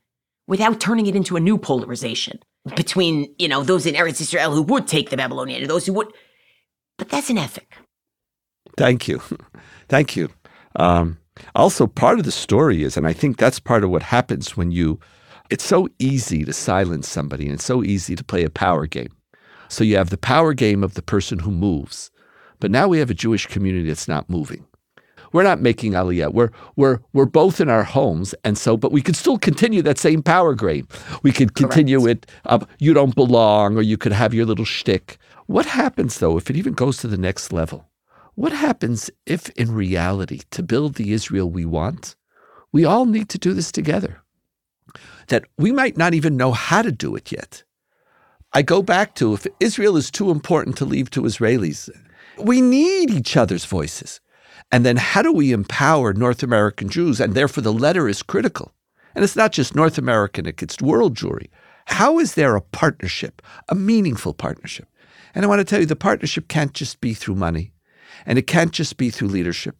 without 0.48 0.80
turning 0.80 1.08
it 1.08 1.15
into 1.15 1.36
a 1.36 1.39
new 1.39 1.58
polarization 1.58 2.39
between, 2.76 3.34
you 3.38 3.48
know, 3.48 3.63
those 3.63 3.86
in 3.86 3.95
Eretz 3.95 4.21
Israel 4.21 4.54
who 4.54 4.63
would 4.63 4.88
take 4.88 5.10
the 5.10 5.17
Babylonian 5.17 5.62
and 5.62 5.69
those 5.69 5.86
who 5.86 5.93
would. 5.93 6.08
But 6.98 7.10
that's 7.10 7.30
an 7.30 7.38
ethic. 7.38 7.78
Thank 8.78 9.08
you. 9.08 9.21
Thank 9.89 10.15
you. 10.15 10.30
Um, 10.76 11.17
also, 11.54 11.88
part 11.88 12.19
of 12.19 12.26
the 12.26 12.32
story 12.32 12.84
is, 12.84 12.98
and 12.98 13.08
I 13.08 13.13
think 13.13 13.38
that's 13.38 13.60
part 13.60 13.84
of 13.84 13.89
what 13.89 14.04
happens 14.04 14.58
when 14.58 14.71
you, 14.71 15.00
it's 15.50 15.63
so 15.63 15.88
easy 16.00 16.43
to 16.43 16.54
silence 16.54 17.08
somebody 17.08 17.45
and 17.45 17.54
it's 17.54 17.65
so 17.65 17.84
easy 17.84 18.15
to 18.15 18.24
play 18.24 18.43
a 18.43 18.50
power 18.50 18.88
game. 18.88 19.13
So 19.67 19.84
you 19.84 19.98
have 19.98 20.10
the 20.10 20.17
power 20.17 20.54
game 20.54 20.84
of 20.84 20.93
the 20.93 21.02
person 21.02 21.39
who 21.39 21.52
moves. 21.52 22.12
But 22.65 22.71
now 22.71 22.88
we 22.88 22.97
have 22.97 23.12
a 23.12 23.13
Jewish 23.13 23.45
community 23.45 23.88
that's 23.89 24.08
not 24.08 24.28
moving. 24.28 24.65
We're 25.32 25.43
not 25.43 25.62
making 25.62 25.91
aliyah. 25.91 26.34
We're 26.34 26.49
we're 26.75 26.97
we're 27.13 27.28
both 27.28 27.62
in 27.62 27.69
our 27.69 27.84
homes, 27.84 28.34
and 28.43 28.58
so 28.58 28.75
but 28.75 28.91
we 28.91 29.04
could 29.04 29.15
still 29.15 29.38
continue 29.38 29.84
that 29.84 29.99
same 29.99 30.23
power 30.23 30.56
game. 30.56 30.88
We 31.21 31.32
could 31.32 31.54
continue 31.54 32.01
Correct. 32.01 32.25
it. 32.25 32.32
Uh, 32.43 32.65
you 32.80 32.95
don't 32.95 33.13
belong, 33.13 33.78
or 33.78 33.84
you 33.84 33.97
could 33.97 34.13
have 34.13 34.34
your 34.34 34.47
little 34.47 34.65
shtick. 34.65 35.19
What 35.45 35.67
happens 35.67 36.17
though 36.17 36.38
if 36.38 36.49
it 36.49 36.56
even 36.56 36.73
goes 36.73 36.97
to 36.97 37.08
the 37.08 37.19
next 37.19 37.54
level? 37.54 37.88
What 38.34 38.51
happens 38.51 39.12
if, 39.28 39.49
in 39.49 39.71
reality, 39.71 40.41
to 40.49 40.63
build 40.63 40.95
the 40.95 41.13
Israel 41.13 41.47
we 41.47 41.65
want, 41.65 42.15
we 42.71 42.84
all 42.84 43.06
need 43.06 43.30
to 43.30 43.38
do 43.38 43.54
this 43.54 43.71
together? 43.71 44.23
That 45.28 45.43
we 45.60 45.71
might 45.71 45.97
not 45.97 46.15
even 46.15 46.36
know 46.36 46.51
how 46.51 46.82
to 46.82 46.91
do 46.91 47.15
it 47.15 47.32
yet. 47.32 47.63
I 48.54 48.63
go 48.63 48.82
back 48.82 49.13
to 49.15 49.36
if 49.36 49.45
Israel 49.60 49.97
is 49.97 50.10
too 50.10 50.32
important 50.32 50.78
to 50.78 50.86
leave 50.86 51.12
to 51.12 51.21
Israelis, 51.21 51.91
we 52.38 52.62
need 52.62 53.10
each 53.10 53.38
other's 53.38 53.65
voices. 53.65 54.19
And 54.71 54.86
then 54.86 54.98
how 54.98 55.21
do 55.21 55.32
we 55.32 55.52
empower 55.52 56.13
North 56.13 56.43
American 56.43 56.89
Jews? 56.89 57.19
And 57.19 57.34
therefore, 57.34 57.62
the 57.62 57.74
letter 57.74 58.08
is 58.08 58.24
critical. 58.24 58.74
And 59.13 59.24
it's 59.24 59.36
not 59.36 59.52
just 59.52 59.76
North 59.76 59.98
American, 59.98 60.45
it's 60.45 60.82
world 60.82 61.15
Jewry. 61.15 61.48
How 61.86 62.19
is 62.19 62.34
there 62.34 62.56
a 62.56 62.62
partnership, 62.62 63.41
a 63.69 63.76
meaningful 63.76 64.34
partnership? 64.34 64.88
And 65.34 65.45
I 65.45 65.48
want 65.48 65.60
to 65.60 65.65
tell 65.65 65.80
you, 65.80 65.86
the 65.86 65.95
partnership 65.95 66.48
can't 66.48 66.74
just 66.74 67.00
be 67.00 67.13
through 67.13 67.36
money. 67.36 67.71
And 68.26 68.38
it 68.39 68.48
can't 68.48 68.71
just 68.71 68.98
be 68.98 69.10
through 69.10 69.28
leadership. 69.28 69.76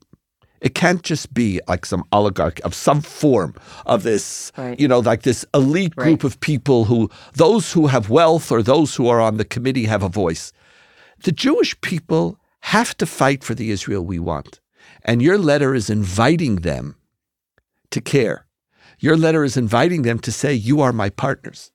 It 0.62 0.76
can't 0.76 1.04
just 1.04 1.34
be 1.34 1.60
like 1.68 1.86
some 1.86 2.04
oligarch 2.12 2.60
of 2.62 2.74
some 2.74 3.02
form 3.02 3.56
of 3.86 4.04
this, 4.04 4.52
right. 4.58 4.80
you 4.80 4.88
know, 4.88 5.00
like 5.00 5.24
this 5.24 5.46
elite 5.54 5.96
group 5.96 6.24
right. 6.24 6.32
of 6.32 6.40
people 6.40 6.86
who, 6.86 7.10
those 7.34 7.72
who 7.72 7.88
have 7.88 8.10
wealth 8.10 8.52
or 8.52 8.64
those 8.64 8.96
who 8.96 9.08
are 9.08 9.22
on 9.22 9.38
the 9.38 9.46
committee 9.46 9.86
have 9.86 10.04
a 10.04 10.10
voice. 10.10 10.52
The 11.24 11.32
Jewish 11.32 11.80
people 11.82 12.40
have 12.74 12.96
to 12.98 13.06
fight 13.06 13.44
for 13.44 13.56
the 13.56 13.72
Israel 13.72 14.04
we 14.04 14.20
want. 14.20 14.60
And 15.04 15.22
your 15.22 15.38
letter 15.38 15.76
is 15.76 15.90
inviting 15.90 16.58
them 16.58 16.96
to 17.92 18.02
care. 18.02 18.48
Your 19.00 19.18
letter 19.18 19.44
is 19.44 19.58
inviting 19.58 20.02
them 20.04 20.20
to 20.20 20.32
say, 20.32 20.54
You 20.54 20.82
are 20.82 20.94
my 20.94 21.10
partners. 21.10 21.72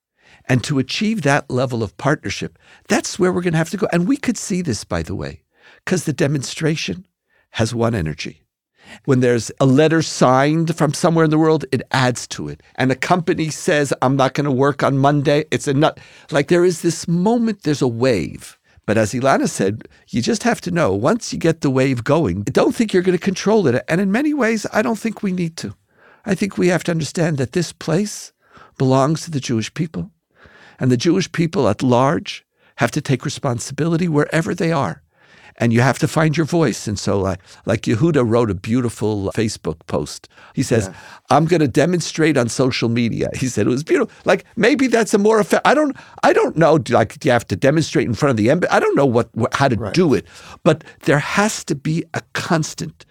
And 0.49 0.65
to 0.65 0.79
achieve 0.79 1.23
that 1.23 1.51
level 1.51 1.83
of 1.83 1.97
partnership, 1.97 2.59
that's 2.89 3.19
where 3.19 3.33
we're 3.33 3.43
going 3.43 3.53
to 3.53 3.59
have 3.59 3.71
to 3.71 3.77
go. 3.77 3.89
And 3.93 4.09
we 4.09 4.17
could 4.17 4.37
see 4.37 4.63
this, 4.63 4.85
by 4.85 5.03
the 5.03 5.15
way 5.15 5.43
because 5.85 6.05
the 6.05 6.13
demonstration 6.13 7.07
has 7.51 7.75
one 7.75 7.95
energy. 7.95 8.43
When 9.05 9.21
there's 9.21 9.53
a 9.61 9.67
letter 9.67 10.03
signed 10.03 10.77
from 10.77 10.95
somewhere 10.95 11.25
in 11.25 11.31
the 11.31 11.39
world, 11.39 11.65
it 11.71 11.83
adds 11.91 12.27
to 12.29 12.49
it. 12.49 12.63
And 12.77 12.91
a 12.91 12.97
company 12.97 13.51
says, 13.51 13.93
I'm 14.03 14.17
not 14.17 14.35
going 14.35 14.47
to 14.47 14.51
work 14.51 14.83
on 14.83 14.99
Monday. 14.99 15.45
It's 15.51 15.69
a 15.69 15.75
nut. 15.75 16.01
Like 16.31 16.49
there 16.49 16.65
is 16.65 16.83
this 16.83 17.07
moment, 17.07 17.63
there's 17.63 17.83
a 17.83 17.89
wave. 17.89 18.59
But 18.91 18.99
as 18.99 19.13
Ilana 19.13 19.49
said, 19.49 19.87
you 20.09 20.21
just 20.21 20.43
have 20.43 20.61
to 20.63 20.73
know 20.73 20.93
once 20.93 21.33
you 21.33 21.39
get 21.39 21.61
the 21.61 21.71
wave 21.71 22.03
going, 22.03 22.43
don't 22.43 22.75
think 22.75 22.93
you're 22.93 23.05
going 23.05 23.17
to 23.17 23.25
control 23.25 23.69
it. 23.69 23.85
And 23.87 24.01
in 24.01 24.11
many 24.11 24.35
ways, 24.35 24.67
I 24.73 24.83
don't 24.83 24.99
think 24.99 25.23
we 25.23 25.31
need 25.31 25.57
to. 25.59 25.77
I 26.27 26.35
think 26.35 26.59
we 26.59 26.67
have 26.67 26.83
to 26.83 26.91
understand 26.91 27.39
that 27.39 27.53
this 27.53 27.73
place 27.73 28.33
belongs 28.79 29.23
to 29.23 29.31
the 29.31 29.39
Jewish 29.39 29.73
people. 29.75 30.11
And 30.81 30.91
the 30.91 30.97
Jewish 30.97 31.31
people 31.31 31.69
at 31.69 31.85
large 31.85 32.45
have 32.79 32.91
to 32.91 33.01
take 33.01 33.25
responsibility 33.25 34.09
wherever 34.09 34.57
they 34.57 34.73
are 34.73 35.05
and 35.57 35.73
you 35.73 35.81
have 35.81 35.99
to 35.99 36.09
find 36.09 36.37
your 36.37 36.47
voice. 36.47 36.87
And 36.87 36.99
so, 36.99 37.27
uh, 37.27 37.37
like 37.67 37.83
Yehuda 37.83 38.29
wrote 38.29 38.51
a 38.51 38.55
beautiful 38.55 39.31
Facebook 39.35 39.79
post. 39.87 40.29
He 40.55 40.63
says, 40.63 40.89
yeah. 40.89 40.97
"I'm 41.31 41.47
going 41.47 41.61
to 41.61 41.69
demonstrate 41.69 42.37
on 42.37 42.49
social 42.49 42.89
media." 42.89 43.29
He 43.35 43.49
said 43.49 43.67
it 43.67 43.71
was 43.71 43.85
beautiful. 43.85 44.13
Like 44.25 44.45
maybe 44.57 44.87
that's 44.87 45.15
a 45.15 45.19
more 45.19 45.41
effective. 45.41 45.71
I 45.71 45.75
don't. 45.75 45.97
I 46.23 46.33
don't 46.33 46.57
know. 46.57 46.79
Like 46.89 47.19
do 47.19 47.29
you 47.29 47.33
have 47.33 47.47
to 47.49 47.57
demonstrate 47.57 48.07
in 48.07 48.15
front 48.15 48.31
of 48.31 48.37
the 48.37 48.51
embassy? 48.51 48.71
I 48.71 48.81
don't 48.81 48.97
know 48.97 49.07
what, 49.07 49.35
what 49.35 49.55
how 49.55 49.69
to 49.69 49.77
right. 49.77 49.95
do 49.95 50.15
it, 50.15 50.27
but 50.65 50.85
there 51.05 51.19
has 51.19 51.65
to 51.65 51.75
be 51.75 52.05
a 52.15 52.23
constant 52.33 53.05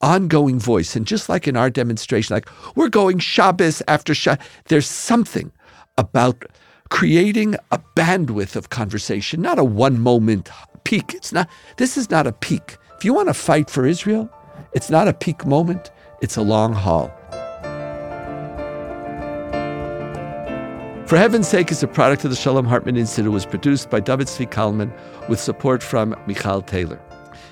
ongoing 0.00 0.58
voice. 0.58 0.96
And 0.96 1.06
just 1.06 1.28
like 1.28 1.48
in 1.48 1.56
our 1.56 1.70
demonstration, 1.70 2.34
like 2.34 2.48
we're 2.74 2.88
going 2.88 3.18
Shabbos 3.18 3.82
after 3.88 4.14
Shabbos, 4.14 4.44
there's 4.66 4.86
something 4.86 5.50
about 5.98 6.44
creating 6.90 7.56
a 7.72 7.78
bandwidth 7.96 8.56
of 8.56 8.70
conversation, 8.70 9.42
not 9.42 9.58
a 9.58 9.64
one 9.64 9.98
moment 9.98 10.50
peak. 10.86 11.14
It's 11.14 11.32
not, 11.32 11.48
this 11.78 11.96
is 11.96 12.10
not 12.10 12.26
a 12.28 12.32
peak. 12.32 12.78
If 12.96 13.04
you 13.04 13.12
want 13.12 13.28
to 13.28 13.34
fight 13.34 13.68
for 13.68 13.84
Israel, 13.84 14.30
it's 14.72 14.88
not 14.88 15.08
a 15.08 15.12
peak 15.12 15.44
moment, 15.44 15.90
it's 16.22 16.36
a 16.36 16.42
long 16.42 16.72
haul. 16.72 17.08
For 21.06 21.16
Heaven's 21.16 21.48
Sake 21.48 21.70
is 21.70 21.82
a 21.82 21.88
product 21.88 22.24
of 22.24 22.30
the 22.30 22.36
Shalom 22.36 22.66
Hartman 22.66 22.96
Institute. 22.96 23.26
It 23.26 23.30
was 23.30 23.46
produced 23.46 23.90
by 23.90 24.00
David 24.00 24.28
Zvi 24.28 24.48
Kalman 24.50 24.92
with 25.28 25.40
support 25.40 25.82
from 25.82 26.16
Michal 26.26 26.62
Taylor. 26.62 27.00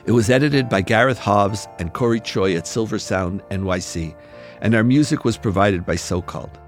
It 0.06 0.12
was 0.12 0.30
edited 0.30 0.68
by 0.68 0.80
Gareth 0.80 1.18
Hobbs 1.18 1.66
and 1.78 1.92
Corey 1.92 2.20
Choi 2.20 2.56
at 2.56 2.66
Silver 2.66 2.98
Sound 2.98 3.42
NYC, 3.50 4.14
and 4.60 4.74
our 4.74 4.84
music 4.84 5.24
was 5.24 5.36
provided 5.36 5.84
by 5.84 5.96
So 5.96 6.22
Called. 6.22 6.58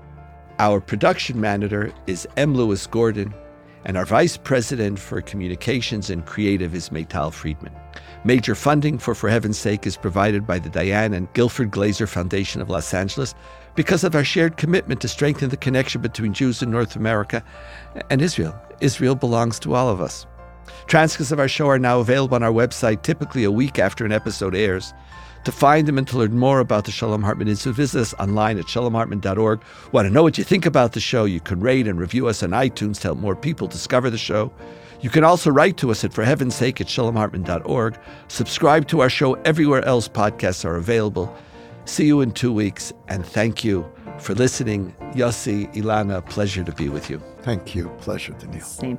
Our 0.58 0.80
production 0.80 1.40
manager 1.40 1.92
is 2.06 2.26
M. 2.36 2.54
Lewis 2.54 2.86
Gordon 2.86 3.34
and 3.86 3.96
our 3.96 4.04
Vice 4.04 4.36
President 4.36 4.98
for 4.98 5.20
Communications 5.20 6.10
and 6.10 6.26
Creative 6.26 6.74
is 6.74 6.88
Maytal 6.88 7.32
Friedman. 7.32 7.72
Major 8.24 8.56
funding 8.56 8.98
for 8.98 9.14
For 9.14 9.30
Heaven's 9.30 9.58
Sake 9.58 9.86
is 9.86 9.96
provided 9.96 10.44
by 10.44 10.58
the 10.58 10.68
Diane 10.68 11.14
and 11.14 11.32
Guilford 11.34 11.70
Glazer 11.70 12.08
Foundation 12.08 12.60
of 12.60 12.68
Los 12.68 12.92
Angeles 12.92 13.32
because 13.76 14.02
of 14.02 14.16
our 14.16 14.24
shared 14.24 14.56
commitment 14.56 15.00
to 15.02 15.08
strengthen 15.08 15.50
the 15.50 15.56
connection 15.56 16.02
between 16.02 16.34
Jews 16.34 16.62
in 16.62 16.70
North 16.72 16.96
America 16.96 17.44
and 18.10 18.20
Israel. 18.20 18.60
Israel 18.80 19.14
belongs 19.14 19.60
to 19.60 19.74
all 19.74 19.88
of 19.88 20.00
us. 20.00 20.26
Transcripts 20.88 21.30
of 21.30 21.38
our 21.38 21.46
show 21.46 21.68
are 21.68 21.78
now 21.78 22.00
available 22.00 22.34
on 22.34 22.42
our 22.42 22.50
website, 22.50 23.02
typically 23.02 23.44
a 23.44 23.52
week 23.52 23.78
after 23.78 24.04
an 24.04 24.10
episode 24.10 24.56
airs. 24.56 24.92
To 25.46 25.52
find 25.52 25.86
them 25.86 25.96
and 25.96 26.08
to 26.08 26.18
learn 26.18 26.36
more 26.36 26.58
about 26.58 26.86
the 26.86 26.90
Shalom 26.90 27.22
Hartman 27.22 27.46
Institute, 27.46 27.76
visit 27.76 28.00
us 28.00 28.14
online 28.14 28.58
at 28.58 28.64
shalomhartman.org. 28.64 29.62
Want 29.92 30.06
to 30.06 30.12
know 30.12 30.24
what 30.24 30.38
you 30.38 30.42
think 30.42 30.66
about 30.66 30.92
the 30.92 30.98
show? 30.98 31.24
You 31.24 31.38
can 31.38 31.60
rate 31.60 31.86
and 31.86 32.00
review 32.00 32.26
us 32.26 32.42
on 32.42 32.50
iTunes 32.50 32.96
to 32.96 33.08
help 33.08 33.18
more 33.18 33.36
people 33.36 33.68
discover 33.68 34.10
the 34.10 34.18
show. 34.18 34.50
You 35.02 35.08
can 35.08 35.22
also 35.22 35.52
write 35.52 35.76
to 35.76 35.92
us 35.92 36.02
at 36.02 36.12
for 36.12 36.24
heaven's 36.24 36.56
sake 36.56 36.80
at 36.80 36.88
shalomhartman.org. 36.88 37.96
Subscribe 38.26 38.88
to 38.88 39.02
our 39.02 39.08
show 39.08 39.34
everywhere 39.44 39.84
else 39.84 40.08
podcasts 40.08 40.64
are 40.64 40.74
available. 40.74 41.32
See 41.84 42.06
you 42.06 42.22
in 42.22 42.32
two 42.32 42.52
weeks, 42.52 42.92
and 43.06 43.24
thank 43.24 43.62
you 43.62 43.88
for 44.18 44.34
listening. 44.34 44.96
Yossi, 45.12 45.72
Ilana, 45.76 46.28
pleasure 46.28 46.64
to 46.64 46.72
be 46.72 46.88
with 46.88 47.08
you. 47.08 47.22
Thank 47.42 47.72
you. 47.72 47.88
Pleasure, 48.00 48.32
Donniel. 48.32 48.64
Same. 48.64 48.98